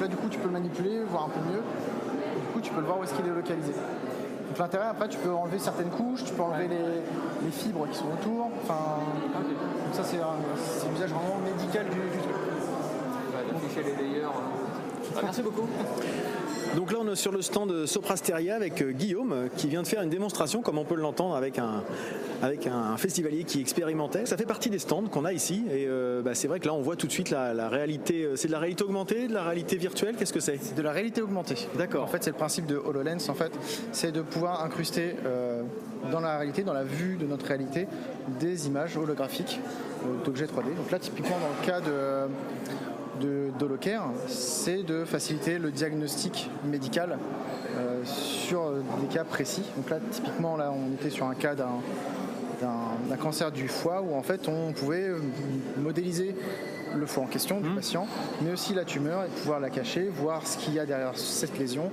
là, 0.00 0.06
du 0.06 0.16
coup, 0.16 0.28
tu 0.28 0.38
peux 0.38 0.46
le 0.46 0.52
manipuler, 0.52 1.02
voir 1.04 1.24
un 1.24 1.28
peu 1.28 1.40
mieux. 1.40 1.60
Du 1.60 2.52
coup, 2.52 2.60
tu 2.60 2.70
peux 2.70 2.80
le 2.80 2.86
voir 2.86 3.00
où 3.00 3.04
est-ce 3.04 3.14
qu'il 3.14 3.26
est 3.26 3.34
localisé. 3.34 3.72
Donc 3.72 4.58
l'intérêt, 4.58 4.86
après, 4.86 5.08
tu 5.08 5.18
peux 5.18 5.32
enlever 5.32 5.58
certaines 5.58 5.90
couches, 5.90 6.24
tu 6.24 6.32
peux 6.32 6.42
enlever 6.42 6.68
les, 6.68 7.50
fibres 7.50 7.88
qui 7.88 7.98
sont 7.98 8.06
autour. 8.06 8.50
Enfin, 8.62 9.00
donc 9.34 9.94
ça, 9.94 10.02
c'est 10.04 10.18
l'usage 10.88 11.10
vraiment 11.10 11.38
médical 11.44 11.86
du, 11.86 11.90
truc. 11.90 12.36
les 13.84 14.04
layers. 14.04 14.28
Euh. 15.16 15.20
merci 15.22 15.42
beaucoup. 15.42 15.68
Donc 16.74 16.90
là, 16.90 16.98
on 17.00 17.12
est 17.12 17.14
sur 17.14 17.30
le 17.30 17.40
stand 17.40 17.70
de 17.70 17.86
Soprasteria 17.86 18.56
avec 18.56 18.82
euh, 18.82 18.90
Guillaume 18.90 19.32
euh, 19.32 19.48
qui 19.56 19.68
vient 19.68 19.82
de 19.82 19.86
faire 19.86 20.02
une 20.02 20.10
démonstration, 20.10 20.60
comme 20.60 20.76
on 20.76 20.84
peut 20.84 20.96
l'entendre, 20.96 21.36
avec 21.36 21.60
un, 21.60 21.84
avec 22.42 22.66
un 22.66 22.96
festivalier 22.96 23.44
qui 23.44 23.60
expérimentait. 23.60 24.26
Ça 24.26 24.36
fait 24.36 24.46
partie 24.46 24.70
des 24.70 24.80
stands 24.80 25.04
qu'on 25.04 25.24
a 25.24 25.32
ici. 25.32 25.64
Et 25.70 25.86
euh, 25.86 26.20
bah, 26.20 26.34
c'est 26.34 26.48
vrai 26.48 26.58
que 26.58 26.66
là, 26.66 26.74
on 26.74 26.82
voit 26.82 26.96
tout 26.96 27.06
de 27.06 27.12
suite 27.12 27.30
la, 27.30 27.68
réalité. 27.68 28.28
C'est 28.34 28.48
de 28.48 28.52
la 28.52 28.58
réalité 28.58 28.82
augmentée, 28.82 29.28
de 29.28 29.34
la 29.34 29.44
réalité 29.44 29.76
virtuelle 29.76 30.16
Qu'est-ce 30.18 30.32
que 30.32 30.40
c'est? 30.40 30.58
C'est 30.60 30.74
de 30.74 30.82
la 30.82 30.90
réalité 30.90 31.22
augmentée. 31.22 31.68
D'accord. 31.78 32.04
En 32.04 32.08
fait, 32.08 32.24
c'est 32.24 32.30
le 32.30 32.36
principe 32.36 32.66
de 32.66 32.76
HoloLens. 32.76 33.28
En 33.28 33.34
fait, 33.34 33.52
c'est 33.92 34.10
de 34.10 34.22
pouvoir 34.22 34.64
incruster 34.64 35.14
dans 36.10 36.20
la 36.20 36.38
réalité, 36.38 36.62
dans 36.62 36.72
la 36.72 36.84
vue 36.84 37.16
de 37.16 37.26
notre 37.26 37.46
réalité, 37.46 37.86
des 38.40 38.66
images 38.66 38.96
holographiques 38.96 39.60
d'objets 40.24 40.46
3D. 40.46 40.74
Donc 40.76 40.90
là, 40.90 40.98
typiquement, 40.98 41.36
dans 41.38 41.60
le 41.60 41.66
cas 41.66 41.80
de 41.80 42.28
de 43.20 43.50
d'Holocare, 43.58 44.10
c'est 44.26 44.82
de 44.82 45.04
faciliter 45.04 45.58
le 45.58 45.70
diagnostic 45.70 46.50
médical 46.64 47.18
euh, 47.76 48.02
sur 48.04 48.72
des 49.00 49.06
cas 49.06 49.24
précis. 49.24 49.62
Donc 49.76 49.90
là, 49.90 49.98
typiquement, 50.10 50.56
là, 50.56 50.72
on 50.72 50.92
était 50.94 51.10
sur 51.10 51.26
un 51.26 51.34
cas 51.34 51.54
d'un 51.54 51.80
d'un 53.08 53.16
cancer 53.16 53.52
du 53.52 53.68
foie 53.68 54.00
où 54.00 54.14
en 54.14 54.22
fait 54.22 54.48
on 54.48 54.72
pouvait 54.72 55.10
modéliser 55.76 56.34
le 56.96 57.06
foie 57.06 57.24
en 57.24 57.26
question 57.26 57.60
du 57.60 57.68
mmh. 57.68 57.74
patient, 57.74 58.06
mais 58.40 58.52
aussi 58.52 58.72
la 58.72 58.84
tumeur 58.84 59.24
et 59.24 59.28
pouvoir 59.28 59.60
la 59.60 59.68
cacher, 59.68 60.10
voir 60.14 60.46
ce 60.46 60.56
qu'il 60.56 60.74
y 60.74 60.78
a 60.78 60.86
derrière 60.86 61.16
cette 61.16 61.58
lésion 61.58 61.90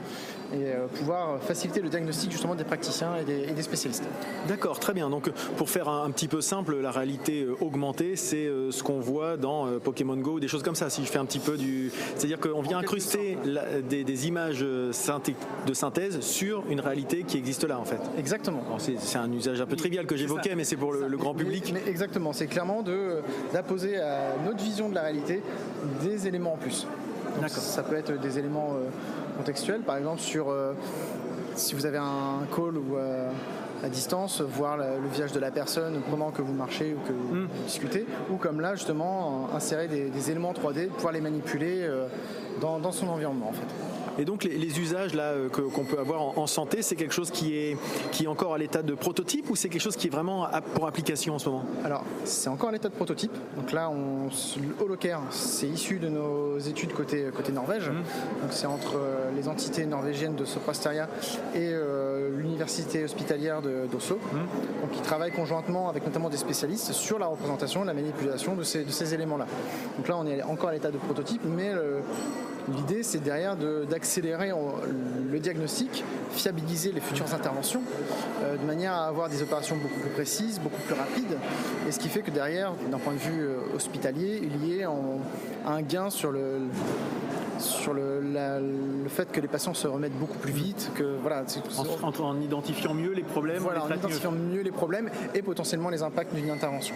et 0.54 0.66
euh, 0.66 0.88
pouvoir 0.88 1.42
faciliter 1.42 1.82
le 1.82 1.90
diagnostic 1.90 2.32
justement 2.32 2.56
des 2.56 2.64
praticiens 2.64 3.16
et 3.18 3.52
des, 3.52 3.62
spécialistes. 3.62 4.04
D'accord, 4.48 4.80
très 4.80 4.94
bien. 4.94 5.10
Donc 5.10 5.30
pour 5.58 5.70
faire 5.70 5.88
un, 5.88 6.10
petit 6.12 6.28
peu 6.28 6.42
simple, 6.42 6.78
la 6.78 6.92
réalité 6.92 7.44
euh, 7.44 7.56
augmentée, 7.62 8.16
c'est 8.16 8.48
euh, 8.48 8.72
ce 8.72 8.84
qu'on 8.84 9.00
voit 9.00 9.38
dans 9.38 9.68
Pokémon 9.80 10.18
Go, 10.18 10.40
des 10.40 10.48
choses 10.48 10.64
comme 10.64 10.76
ça. 10.76 10.90
Si 10.90 11.06
je 11.06 11.12
fais 11.12 11.20
un 11.20 11.26
petit 11.26 11.40
peu 11.40 11.58
du, 11.58 11.92
c'est-à-dire 12.16 12.40
qu'on 12.40 12.62
vient 12.62 12.80
incruster 12.80 13.38
des, 13.88 14.28
images 14.28 14.60
de 14.60 14.92
synthèse 14.92 16.20
sur 16.20 16.64
une 16.70 16.80
réalité 16.80 17.24
qui 17.24 17.38
existe 17.38 17.64
là 17.64 17.80
en 17.80 17.86
fait. 17.86 18.00
Exactement. 18.18 18.64
C'est 18.78 19.18
un 19.18 19.32
usage 19.32 19.62
un 19.62 19.66
peu 19.66 19.76
trivial 19.76 20.06
que 20.06 20.16
j'évoquais, 20.16 20.56
mais 20.56 20.64
c'est 20.64 20.76
pour 20.76 20.94
le, 20.94 21.18
grand 21.18 21.34
public. 21.34 21.74
exactement, 21.88 22.34
c'est 22.34 22.48
clairement 22.48 22.84
d'apposer 23.54 23.98
à 23.98 24.36
notre 24.44 24.64
vision 24.64 24.90
de 24.90 24.96
la 24.96 25.04
réalité 25.04 25.42
des 26.02 26.28
éléments 26.28 26.54
en 26.54 26.58
plus. 26.58 26.88
Ça 27.48 27.84
peut 27.84 27.96
être 27.96 28.20
des 28.20 28.40
éléments 28.40 28.76
contextuel, 29.42 29.82
par 29.82 29.98
exemple 29.98 30.22
sur 30.22 30.50
euh, 30.50 30.74
si 31.56 31.74
vous 31.74 31.86
avez 31.86 31.98
un 31.98 32.46
call 32.56 32.78
ou 32.78 32.96
euh, 32.96 33.30
à 33.84 33.90
distance, 33.90 34.42
voir 34.42 34.78
le, 34.78 35.08
visage 35.12 35.32
de 35.32 35.40
la 35.40 35.50
personne 35.50 36.02
pendant 36.10 36.30
que 36.30 36.44
vous 36.44 36.54
marchez 36.54 36.94
ou 36.94 37.08
que 37.08 37.14
vous 37.14 37.36
hmm. 37.36 37.48
discutez, 37.66 38.06
ou 38.30 38.36
comme 38.36 38.62
là 38.62 38.76
justement 38.76 39.50
insérer 39.56 39.88
des, 39.88 40.30
éléments 40.32 40.54
3D, 40.54 40.88
pouvoir 40.88 41.14
les 41.14 41.22
manipuler 41.22 41.82
euh, 41.82 42.06
dans, 42.62 42.80
dans 42.80 42.92
son 42.92 43.08
environnement 43.08 43.50
en 43.50 43.54
fait. 43.54 44.11
Et 44.20 44.26
donc 44.26 44.44
les, 44.44 44.80
usages 44.80 45.14
là 45.14 45.32
euh, 45.32 45.50
qu'on 45.50 45.84
peut 45.84 46.00
avoir 46.00 46.38
en, 46.38 46.48
santé, 46.48 46.82
c'est 46.82 46.96
quelque 46.96 47.14
chose 47.14 47.32
qui 47.32 47.56
est, 47.56 47.78
qui 48.12 48.26
est 48.26 48.28
encore 48.28 48.54
à 48.54 48.58
l'état 48.58 48.82
de 48.82 48.94
prototype 48.94 49.50
ou 49.50 49.56
c'est 49.56 49.70
quelque 49.70 49.82
chose 49.82 49.96
qui 49.96 50.08
est 50.08 50.10
vraiment 50.10 50.48
pour 50.76 50.88
application 50.88 51.36
en 51.36 51.40
ce 51.40 51.50
moment? 51.50 51.66
Alors 51.84 52.04
c'est 52.26 52.50
encore 52.50 52.70
à 52.70 52.72
l'état 52.72 52.90
de 52.90 52.94
prototype. 52.94 53.32
Donc 53.56 53.72
là, 53.72 53.90
on, 53.90 54.30
Holocare, 54.84 55.24
c'est 55.32 55.68
issu 55.68 56.00
de 56.00 56.10
nos 56.10 56.58
études 56.60 56.94
côté, 56.94 57.28
côté 57.36 57.52
Norvège. 57.52 57.90
Mmh. 57.90 57.94
Donc 58.42 58.52
c'est 58.52 58.68
entre 58.68 58.98
euh, 58.98 59.32
les 59.36 59.48
entités 59.48 59.86
norvégiennes 59.86 60.36
de 60.36 60.46
Soprasteria 60.46 61.08
et 61.54 61.70
euh, 61.72 62.30
l'université 62.38 63.04
hospitalière 63.04 63.62
d'Oslo. 63.62 64.18
Mmh. 64.18 64.38
Donc 64.82 64.92
ils 64.96 65.02
travaillent 65.02 65.32
conjointement 65.32 65.90
avec 65.90 66.06
notamment 66.06 66.30
des 66.30 66.38
spécialistes 66.38 66.92
sur 66.92 67.20
la 67.20 67.28
représentation, 67.28 67.84
la 67.84 67.94
manipulation 67.94 68.56
de 68.56 68.64
ces, 68.64 68.84
de 68.84 68.92
ces 68.92 69.14
éléments-là. 69.14 69.46
Donc 69.98 70.08
là, 70.08 70.18
on 70.18 70.26
est 70.26 70.42
encore 70.44 70.70
à 70.70 70.74
l'état 70.74 70.92
de 70.92 70.98
prototype, 70.98 71.42
mais 71.46 71.72
L'idée, 72.70 73.04
c'est 73.04 73.24
derrière 73.24 73.56
d'accélérer 73.56 74.52
le 75.32 75.40
diagnostic, 75.40 76.04
fiabiliser 76.32 76.92
les 76.92 77.02
futures 77.02 77.34
interventions, 77.34 77.82
euh, 78.44 78.58
de 78.58 78.66
manière 78.66 78.94
à 78.94 79.08
avoir 79.08 79.30
des 79.30 79.42
opérations 79.42 79.78
beaucoup 79.78 80.00
plus 80.00 80.12
précises, 80.12 80.60
beaucoup 80.60 80.82
plus 80.82 80.94
rapides, 80.94 81.38
et 81.88 81.92
ce 81.92 82.00
qui 82.00 82.08
fait 82.08 82.22
que 82.22 82.32
derrière, 82.32 82.74
d'un 82.90 83.00
point 83.00 83.14
de 83.14 83.20
vue 83.20 83.42
euh, 83.42 83.76
hospitalier, 83.76 84.42
il 84.44 84.66
y 84.66 84.80
ait 84.80 84.86
un 84.86 85.82
gain 85.82 86.10
sur 86.10 86.32
le, 86.32 86.60
sur 87.62 87.94
le, 87.94 88.22
fait 89.08 89.32
que 89.32 89.42
les 89.42 89.48
patients 89.48 89.74
se 89.74 89.88
remettent 89.88 90.18
beaucoup 90.18 90.38
plus 90.38 90.54
vite, 90.54 90.92
que 90.96 91.18
voilà, 91.22 91.44
en, 92.24 92.42
identifiant 92.42 92.94
mieux 92.94 93.12
les 93.12 93.24
problèmes, 93.24 93.62
voilà, 93.62 93.84
en 93.84 93.90
identifiant 93.90 94.32
mieux. 94.32 94.62
les 94.62 94.72
problèmes 94.72 95.10
et 95.34 95.42
potentiellement 95.42 95.90
les 95.90 96.02
impacts 96.02 96.34
d'une 96.34 96.50
intervention. 96.50 96.96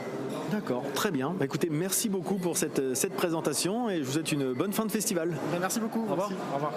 D'accord, 0.56 0.84
très 0.94 1.12
bien. 1.12 1.36
Bah, 1.38 1.44
écoutez, 1.44 1.68
merci 1.70 2.08
beaucoup 2.08 2.36
pour 2.36 2.56
cette, 2.56 2.96
cette 2.96 3.14
présentation 3.14 3.90
et 3.90 3.98
je 3.98 4.04
vous 4.04 4.14
souhaite 4.14 4.32
une 4.32 4.54
bonne 4.54 4.72
fin 4.72 4.86
de 4.86 4.92
festival. 4.92 5.36
Ben, 5.52 5.60
merci 5.60 5.82
beaucoup. 5.82 6.06
Au 6.08 6.12
revoir. 6.12 6.32
Au 6.54 6.56
revoir. 6.56 6.72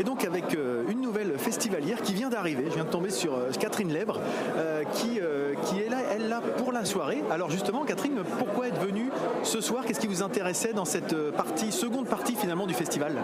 Et 0.00 0.04
donc 0.04 0.24
avec 0.24 0.56
euh, 0.56 0.82
une 0.88 1.00
nouvelle 1.00 1.38
festivalière 1.38 2.02
qui 2.02 2.12
vient 2.12 2.28
d'arriver, 2.28 2.64
je 2.70 2.74
viens 2.74 2.82
de 2.82 2.90
tomber 2.90 3.10
sur 3.10 3.34
euh, 3.34 3.50
Catherine 3.56 3.92
Lèbre, 3.92 4.18
euh, 4.56 4.82
qui, 4.94 5.20
qui 5.66 5.80
est 5.80 5.88
là, 5.88 5.98
elle 6.12 6.28
là 6.28 6.40
pour 6.56 6.72
la 6.72 6.84
soirée. 6.84 7.22
Alors 7.30 7.48
justement, 7.48 7.84
Catherine, 7.84 8.18
pourquoi 8.38 8.66
être 8.66 8.80
venue 8.80 9.10
ce 9.44 9.60
soir? 9.60 9.84
Qu'est-ce 9.86 10.00
qui 10.00 10.08
vous 10.08 10.24
intéressait 10.24 10.72
dans 10.72 10.86
cette 10.86 11.14
partie, 11.30 11.70
seconde 11.70 12.08
partie 12.08 12.34
finalement 12.34 12.66
du 12.66 12.74
festival? 12.74 13.14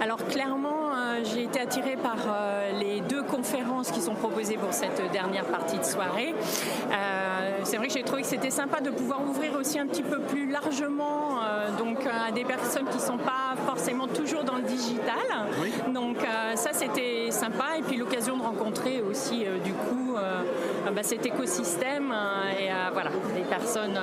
Alors 0.00 0.24
clairement, 0.24 0.77
j'ai 1.24 1.44
été 1.44 1.60
attirée 1.60 1.96
par 1.96 2.16
les 2.78 3.00
deux 3.00 3.22
conférences 3.22 3.90
qui 3.90 4.00
sont 4.00 4.14
proposées 4.14 4.56
pour 4.56 4.72
cette 4.72 5.10
dernière 5.12 5.44
partie 5.44 5.78
de 5.78 5.84
soirée. 5.84 6.34
c'est 7.64 7.76
vrai 7.76 7.88
que 7.88 7.92
j'ai 7.92 8.02
trouvé 8.02 8.22
que 8.22 8.28
c'était 8.28 8.50
sympa 8.50 8.80
de 8.80 8.90
pouvoir 8.90 9.22
ouvrir 9.22 9.54
aussi 9.58 9.78
un 9.78 9.86
petit 9.86 10.02
peu 10.02 10.20
plus 10.20 10.50
largement 10.50 11.40
donc 11.78 11.98
à 12.06 12.30
des 12.32 12.44
personnes 12.44 12.86
qui 12.88 12.96
ne 12.96 13.02
sont 13.02 13.18
pas 13.18 13.54
forcément 13.66 14.06
toujours 14.06 14.44
dans 14.44 14.56
le 14.56 14.62
digital. 14.62 15.16
Donc 15.92 16.18
euh, 16.18 16.56
ça 16.56 16.70
c'était 16.72 17.30
sympa 17.30 17.78
et 17.78 17.82
puis 17.82 17.96
l'occasion 17.96 18.36
de 18.36 18.42
rencontrer 18.42 19.02
aussi 19.02 19.44
euh, 19.44 19.58
du 19.58 19.72
coup 19.72 20.16
euh, 20.16 20.42
bah, 20.92 21.02
cet 21.02 21.26
écosystème 21.26 22.14
et 22.58 22.68
voilà 22.92 23.10
des 23.34 23.42
personnes 23.42 23.98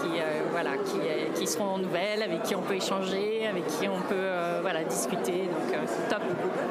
qui 0.00 0.03
voilà 0.54 0.76
qui, 0.76 0.98
qui, 1.34 1.46
seront 1.46 1.78
nouvelles, 1.78 2.22
avec 2.22 2.44
qui 2.44 2.54
on 2.54 2.62
peut 2.62 2.76
échanger, 2.76 3.46
avec 3.46 3.66
qui 3.66 3.88
on 3.88 4.00
peut 4.08 4.28
voilà 4.62 4.84
discuter. 4.84 5.48
Donc 5.48 5.78
top. 6.08 6.22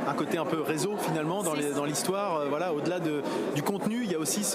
Un 0.08 0.14
côté 0.14 0.38
un 0.38 0.46
peu 0.46 0.62
réseau 0.62 0.96
finalement 0.98 1.44
dans 1.44 1.86
l'histoire. 1.86 2.48
voilà 2.48 2.74
au-delà 2.74 3.00
de, 3.00 3.22
du 3.54 3.62
contenu, 3.62 4.02
il 4.04 4.12
y 4.12 4.16
a 4.16 4.20
aussi 4.20 4.46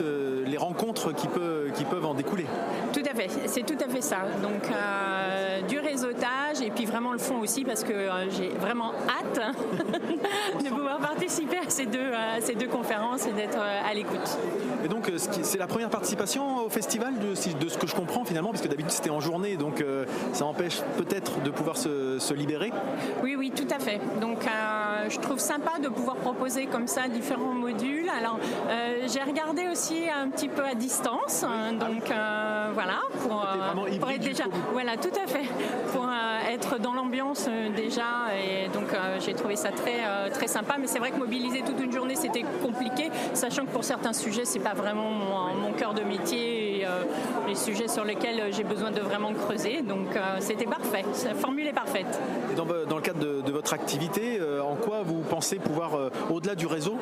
les 0.47 0.57
rencontres 0.57 1.13
qui, 1.13 1.29
peut, 1.29 1.71
qui 1.75 1.85
peuvent 1.85 2.07
en 2.07 2.15
découler. 2.15 2.47
Tout 2.93 3.03
à 3.09 3.15
fait, 3.15 3.29
c'est 3.47 3.65
tout 3.65 3.79
à 3.85 3.89
fait 3.89 4.03
ça. 4.03 4.19
Donc 4.43 4.63
du 5.67 5.79
réseautage 5.79 6.61
et 6.63 6.71
puis 6.71 6.85
vraiment 6.85 7.13
le 7.13 7.19
fond 7.19 7.39
aussi 7.41 7.65
parce 7.65 7.85
que 7.85 8.09
j'ai 8.37 8.49
vraiment 8.49 8.93
hâte 9.09 9.41
de 10.65 10.69
pouvoir 10.69 10.99
participer 10.99 11.59
à 11.59 11.71
ces 11.71 11.87
deux, 11.87 12.11
ces 12.41 12.55
deux 12.55 12.69
conférences 12.69 13.27
et 13.27 13.33
d'être 13.33 13.59
euh, 13.59 13.91
à 13.91 13.95
l'écoute. 13.95 14.39
Et 14.85 14.89
donc, 14.89 15.09
euh, 15.09 15.19
c'est 15.19 15.59
la 15.59 15.67
première 15.67 15.91
participation 15.91 16.65
au 16.65 16.69
festival, 16.69 17.15
de, 17.19 17.31
de, 17.31 17.69
ce 17.69 17.79
que 17.79 17.87
je 17.87 17.95
comprends 17.95 18.25
finalement, 18.25 18.51
parce 18.51 18.63
que 18.63 18.69
d'habitude 18.69 18.93
c'était 18.93 19.11
en 19.11 19.21
journée, 19.21 19.57
donc 19.57 19.81
euh, 19.81 20.05
ça 20.33 20.45
empêche 20.45 20.81
peut-être 20.97 21.43
de 21.43 21.51
pouvoir 21.51 21.77
se, 21.77 22.19
se, 22.19 22.35
libérer? 22.35 22.73
Oui, 23.23 23.37
oui, 23.37 23.53
tout 23.55 23.67
à 23.75 23.79
fait. 23.79 24.01
Donc, 24.21 24.39
je 25.09 25.19
trouve 25.19 25.39
sympa 25.39 25.79
de 25.83 25.89
pouvoir 25.89 26.17
proposer 26.17 26.67
comme 26.67 26.87
ça 26.87 27.09
différents 27.09 27.55
modules. 27.55 28.09
Alors, 28.17 28.39
j'ai 29.07 29.23
regardé 29.23 29.69
aussi 29.69 30.05
un 30.09 30.29
petit 30.29 30.49
peu 30.49 30.65
à 30.65 30.75
distance, 30.75 31.43
hein, 31.43 31.73
donc 31.73 32.05
voilà, 32.73 33.01
pour, 33.23 33.47
pour 34.01 34.11
être 34.11 34.21
déjà. 34.23 34.45
Voilà, 34.73 34.97
tout 34.97 35.09
à 35.23 35.27
fait. 35.27 35.45
Pour 35.93 36.09
être 36.51 36.79
dans 36.79 36.95
l'ambiance 36.95 37.49
déjà, 37.77 38.35
et 38.35 38.69
donc 38.69 38.89
j'ai 39.21 39.35
trouvé 39.35 39.57
ça 39.57 39.71
très, 39.71 40.05
euh, 40.07 40.31
très 40.31 40.47
sympa. 40.47 40.77
Mais 40.79 40.87
c'est 40.87 40.99
vrai 40.99 41.11
que 41.11 41.19
mobiliser 41.19 41.63
toute 41.63 41.81
une 41.81 41.93
journée, 41.93 42.17
c'était 42.17 42.45
compliqué, 42.63 43.11
sachant 43.35 43.65
que 43.65 43.71
pour 43.71 43.85
certains 43.85 44.13
sujets, 44.13 44.45
c'est 44.45 44.59
pas 44.59 44.75
vraiment 44.75 45.11
mon, 45.11 45.73
cœur 45.73 45.95
de 45.95 46.03
métier 46.03 46.41
euh, 46.41 46.68
les 47.47 47.55
sujets 47.55 47.89
sur 47.89 48.05
lesquels 48.05 48.53
j'ai 48.53 48.65
besoin 48.65 48.91
de 48.91 49.01
vraiment 49.01 49.33
creuser. 49.33 49.83
Donc 49.83 50.17
euh, 50.17 50.37
c'était 50.41 50.67
parfait, 50.67 51.05
la 51.25 51.35
formule 51.35 51.67
est 51.67 51.73
parfaite. 51.73 52.21
Dans, 52.57 52.65
le 52.65 53.03
cadre 53.03 53.43
de, 53.43 53.53
votre 53.53 53.73
activité, 53.73 54.41
en 54.63 54.75
quoi 54.75 55.03
vous 55.03 55.21
pensez 55.21 55.57
pouvoir, 55.57 55.93
au-delà 56.31 56.55
du 56.55 56.67
réseau, 56.67 56.97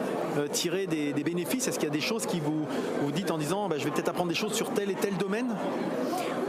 tirer 0.52 0.86
des, 0.86 1.12
bénéfices? 1.12 1.66
Est-ce 1.68 1.78
qu'il 1.78 1.88
y 1.88 1.90
a 1.90 1.94
des 1.94 2.00
choses 2.00 2.26
qui 2.26 2.40
vous, 2.40 2.66
vous 3.02 3.10
dites 3.10 3.30
en 3.30 3.38
disant 3.38 3.68
bah, 3.68 3.76
je 3.78 3.84
vais 3.84 3.90
peut-être 3.90 4.10
apprendre 4.10 4.28
des 4.28 4.34
choses 4.34 4.52
sur 4.52 4.70
tel 4.70 4.90
et 4.90 4.94
tel 4.94 5.16
domaine? 5.16 5.48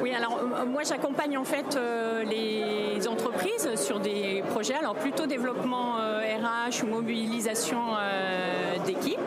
Oui, 0.08 0.14
alors 0.14 0.40
moi 0.68 0.84
j'accompagne 0.84 1.38
en 1.38 1.44
fait 1.44 1.78
les 2.30 3.08
entreprises 3.08 3.76
sur 3.76 4.00
des 4.00 4.44
projets, 4.50 4.76
alors 4.76 4.96
plutôt 4.96 5.26
développement 5.26 5.96
RH 5.96 6.84
ou 6.84 6.88
mobilisation 6.88 7.78
d'équipe. 8.86 9.18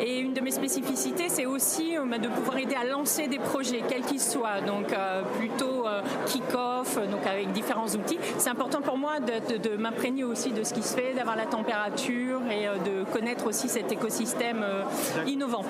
Et 0.00 0.18
une 0.18 0.32
de 0.32 0.40
mes 0.40 0.50
spécificités, 0.50 1.28
c'est 1.28 1.46
aussi 1.46 1.96
bah, 2.06 2.18
de 2.18 2.28
pouvoir 2.28 2.58
aider 2.58 2.74
à 2.74 2.84
lancer 2.84 3.28
des 3.28 3.38
projets, 3.38 3.82
quels 3.88 4.02
qu'ils 4.02 4.20
soient. 4.20 4.60
Donc 4.60 4.94
plutôt 5.38 5.86
kick-off, 6.26 6.96
donc 7.10 7.26
avec 7.26 7.52
différents 7.52 7.88
outils. 7.88 8.18
C'est 8.38 8.50
important 8.50 8.80
pour 8.80 8.98
moi 8.98 9.14
de, 9.20 9.76
m'imprégner 9.76 10.24
aussi 10.24 10.52
de 10.52 10.62
ce 10.62 10.74
qui 10.74 10.82
se 10.82 10.96
fait, 10.96 11.14
d'avoir 11.14 11.36
la 11.36 11.46
température 11.46 12.40
et 12.50 12.66
de 12.88 13.04
connaître 13.04 13.46
aussi 13.46 13.68
cet 13.68 13.90
écosystème 13.90 14.64
innovant. 15.26 15.64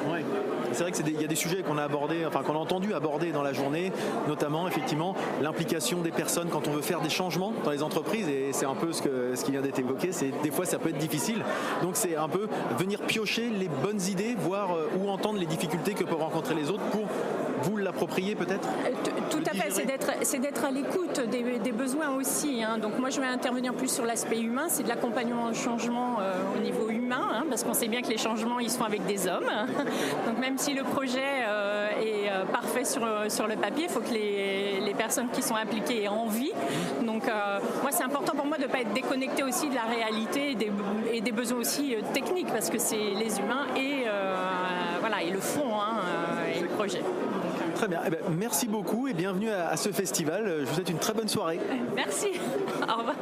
C'est 0.72 0.83
vrai 0.83 0.92
qu'il 0.92 1.20
y 1.20 1.24
a 1.24 1.28
des 1.28 1.35
sujets 1.35 1.62
qu'on 1.62 1.78
a 1.78 1.85
abordés, 1.85 2.26
enfin 2.26 2.42
qu'on 2.42 2.54
a 2.54 2.59
entendu 2.59 2.94
aborder 2.94 3.33
dans 3.33 3.42
la 3.42 3.52
journée, 3.52 3.92
notamment 4.28 4.34
effectivement 4.68 5.14
l'implication 5.42 6.01
des 6.01 6.11
personnes 6.11 6.49
quand 6.51 6.68
on 6.68 6.73
veut 6.73 6.83
faire 6.83 7.01
des 7.01 7.11
changements 7.11 7.53
dans 7.64 7.70
les 7.70 7.83
entreprises 7.83 8.29
et 8.29 8.53
c'est 8.53 8.66
un 8.66 8.75
peu 8.75 8.92
ce, 8.92 9.03
que, 9.03 9.35
ce 9.35 9.44
qui 9.44 9.53
vient 9.53 9.62
d'être 9.62 9.79
évoqué, 9.79 10.12
c'est 10.12 10.33
des 10.42 10.51
fois 10.51 10.64
ça 10.64 10.79
peut 10.79 10.90
être 10.90 10.99
difficile. 10.99 11.42
Donc 11.83 11.97
c'est 11.97 12.16
un 12.16 12.29
peu 12.29 12.49
venir 12.79 13.01
piocher 13.01 13.51
les 13.51 13.68
bonnes 13.68 14.01
idées, 14.03 14.37
voir 14.38 14.73
euh, 14.73 14.88
ou 14.99 15.09
entendre 15.11 15.38
les 15.38 15.47
difficultés 15.47 15.94
que 15.94 16.05
peuvent 16.05 16.23
rencontrer 16.23 16.55
les 16.55 16.70
autres 16.70 16.85
pour 16.90 17.07
vous 17.62 17.77
l'approprier 17.77 18.35
peut-être? 18.35 18.68
Euh, 18.87 18.90
Tout 19.31 19.42
à 19.47 19.55
fait, 19.55 19.70
c'est 20.23 20.38
d'être 20.38 20.64
à 20.64 20.70
l'écoute 20.70 21.20
des, 21.31 21.73
besoins 21.73 22.11
aussi. 22.11 22.62
Hein. 22.62 22.79
Donc 22.79 22.99
moi 22.99 23.11
je 23.11 23.20
vais 23.20 23.27
intervenir 23.27 23.75
plus 23.75 23.90
sur 23.92 24.05
l'aspect 24.05 24.40
humain, 24.40 24.66
c'est 24.68 24.85
de 24.85 24.88
l'accompagnement 24.88 25.47
au 25.47 25.55
changement 25.55 26.18
euh, 26.20 26.35
au 26.57 26.61
niveau 26.61 26.88
humain, 26.88 27.29
hein, 27.33 27.44
parce 27.49 27.64
qu'on 27.64 27.75
sait 27.75 27.88
bien 27.88 28.03
que 28.03 28.09
les 28.09 28.18
changements 28.18 28.61
ils 28.61 28.70
sont 28.70 28.85
avec 28.85 29.05
des 29.07 29.27
hommes. 29.27 29.51
Donc 30.27 30.38
même 30.38 30.59
si 30.59 30.75
le 30.75 30.85
projet 30.85 31.43
est 32.02 32.30
parfait 32.52 32.85
sur, 32.85 33.07
sur 33.28 33.46
le 33.46 33.57
papier, 33.57 33.85
il 33.85 33.90
faut 33.90 34.00
que 34.00 34.12
les, 34.12 34.80
les, 34.80 34.94
personnes 34.94 35.28
qui 35.33 35.42
sont 35.42 35.57
impliquées 35.57 36.04
aient 36.04 36.09
envie. 36.09 36.52
Donc 37.04 37.24
moi 37.83 37.90
c'est 37.90 38.04
important 38.04 38.35
pour 38.35 38.46
moi 38.46 38.57
de 38.57 38.64
ne 38.64 38.68
pas 38.68 38.80
être 38.80 38.92
déconnecté 38.92 39.42
aussi 39.42 39.68
de 39.68 39.74
la 39.74 39.83
réalité 39.83 40.52
et 40.52 40.54
des, 40.54 40.72
et 41.12 41.20
des 41.20 41.33
besoins 41.33 41.59
aussi 41.59 41.94
techniques, 42.12 42.48
parce 42.48 42.70
que 42.70 42.78
c'est 42.78 42.96
les 42.96 43.38
humains 43.38 43.66
et, 43.76 44.04
voilà, 45.00 45.22
et 45.22 45.30
le 45.30 45.40
fond 45.40 45.74
hein, 45.74 46.00
et 46.57 46.61
le 46.61 46.68
projet. 46.68 47.02
Très 47.74 47.88
bien. 47.88 48.00
Eh 48.07 48.11
ben, 48.11 48.20
merci 48.38 48.66
beaucoup 48.66 49.09
et 49.09 49.14
bienvenue 49.14 49.50
à, 49.50 49.68
à 49.68 49.76
ce 49.76 49.90
festival. 49.90 50.61
Je 50.61 50.64
vous 50.64 50.74
souhaite 50.74 50.90
une 50.90 50.98
très 50.98 51.12
bonne 51.12 51.28
soirée. 51.28 51.59
Merci. 51.96 52.28
Au 52.83 52.98
revoir. 52.98 53.16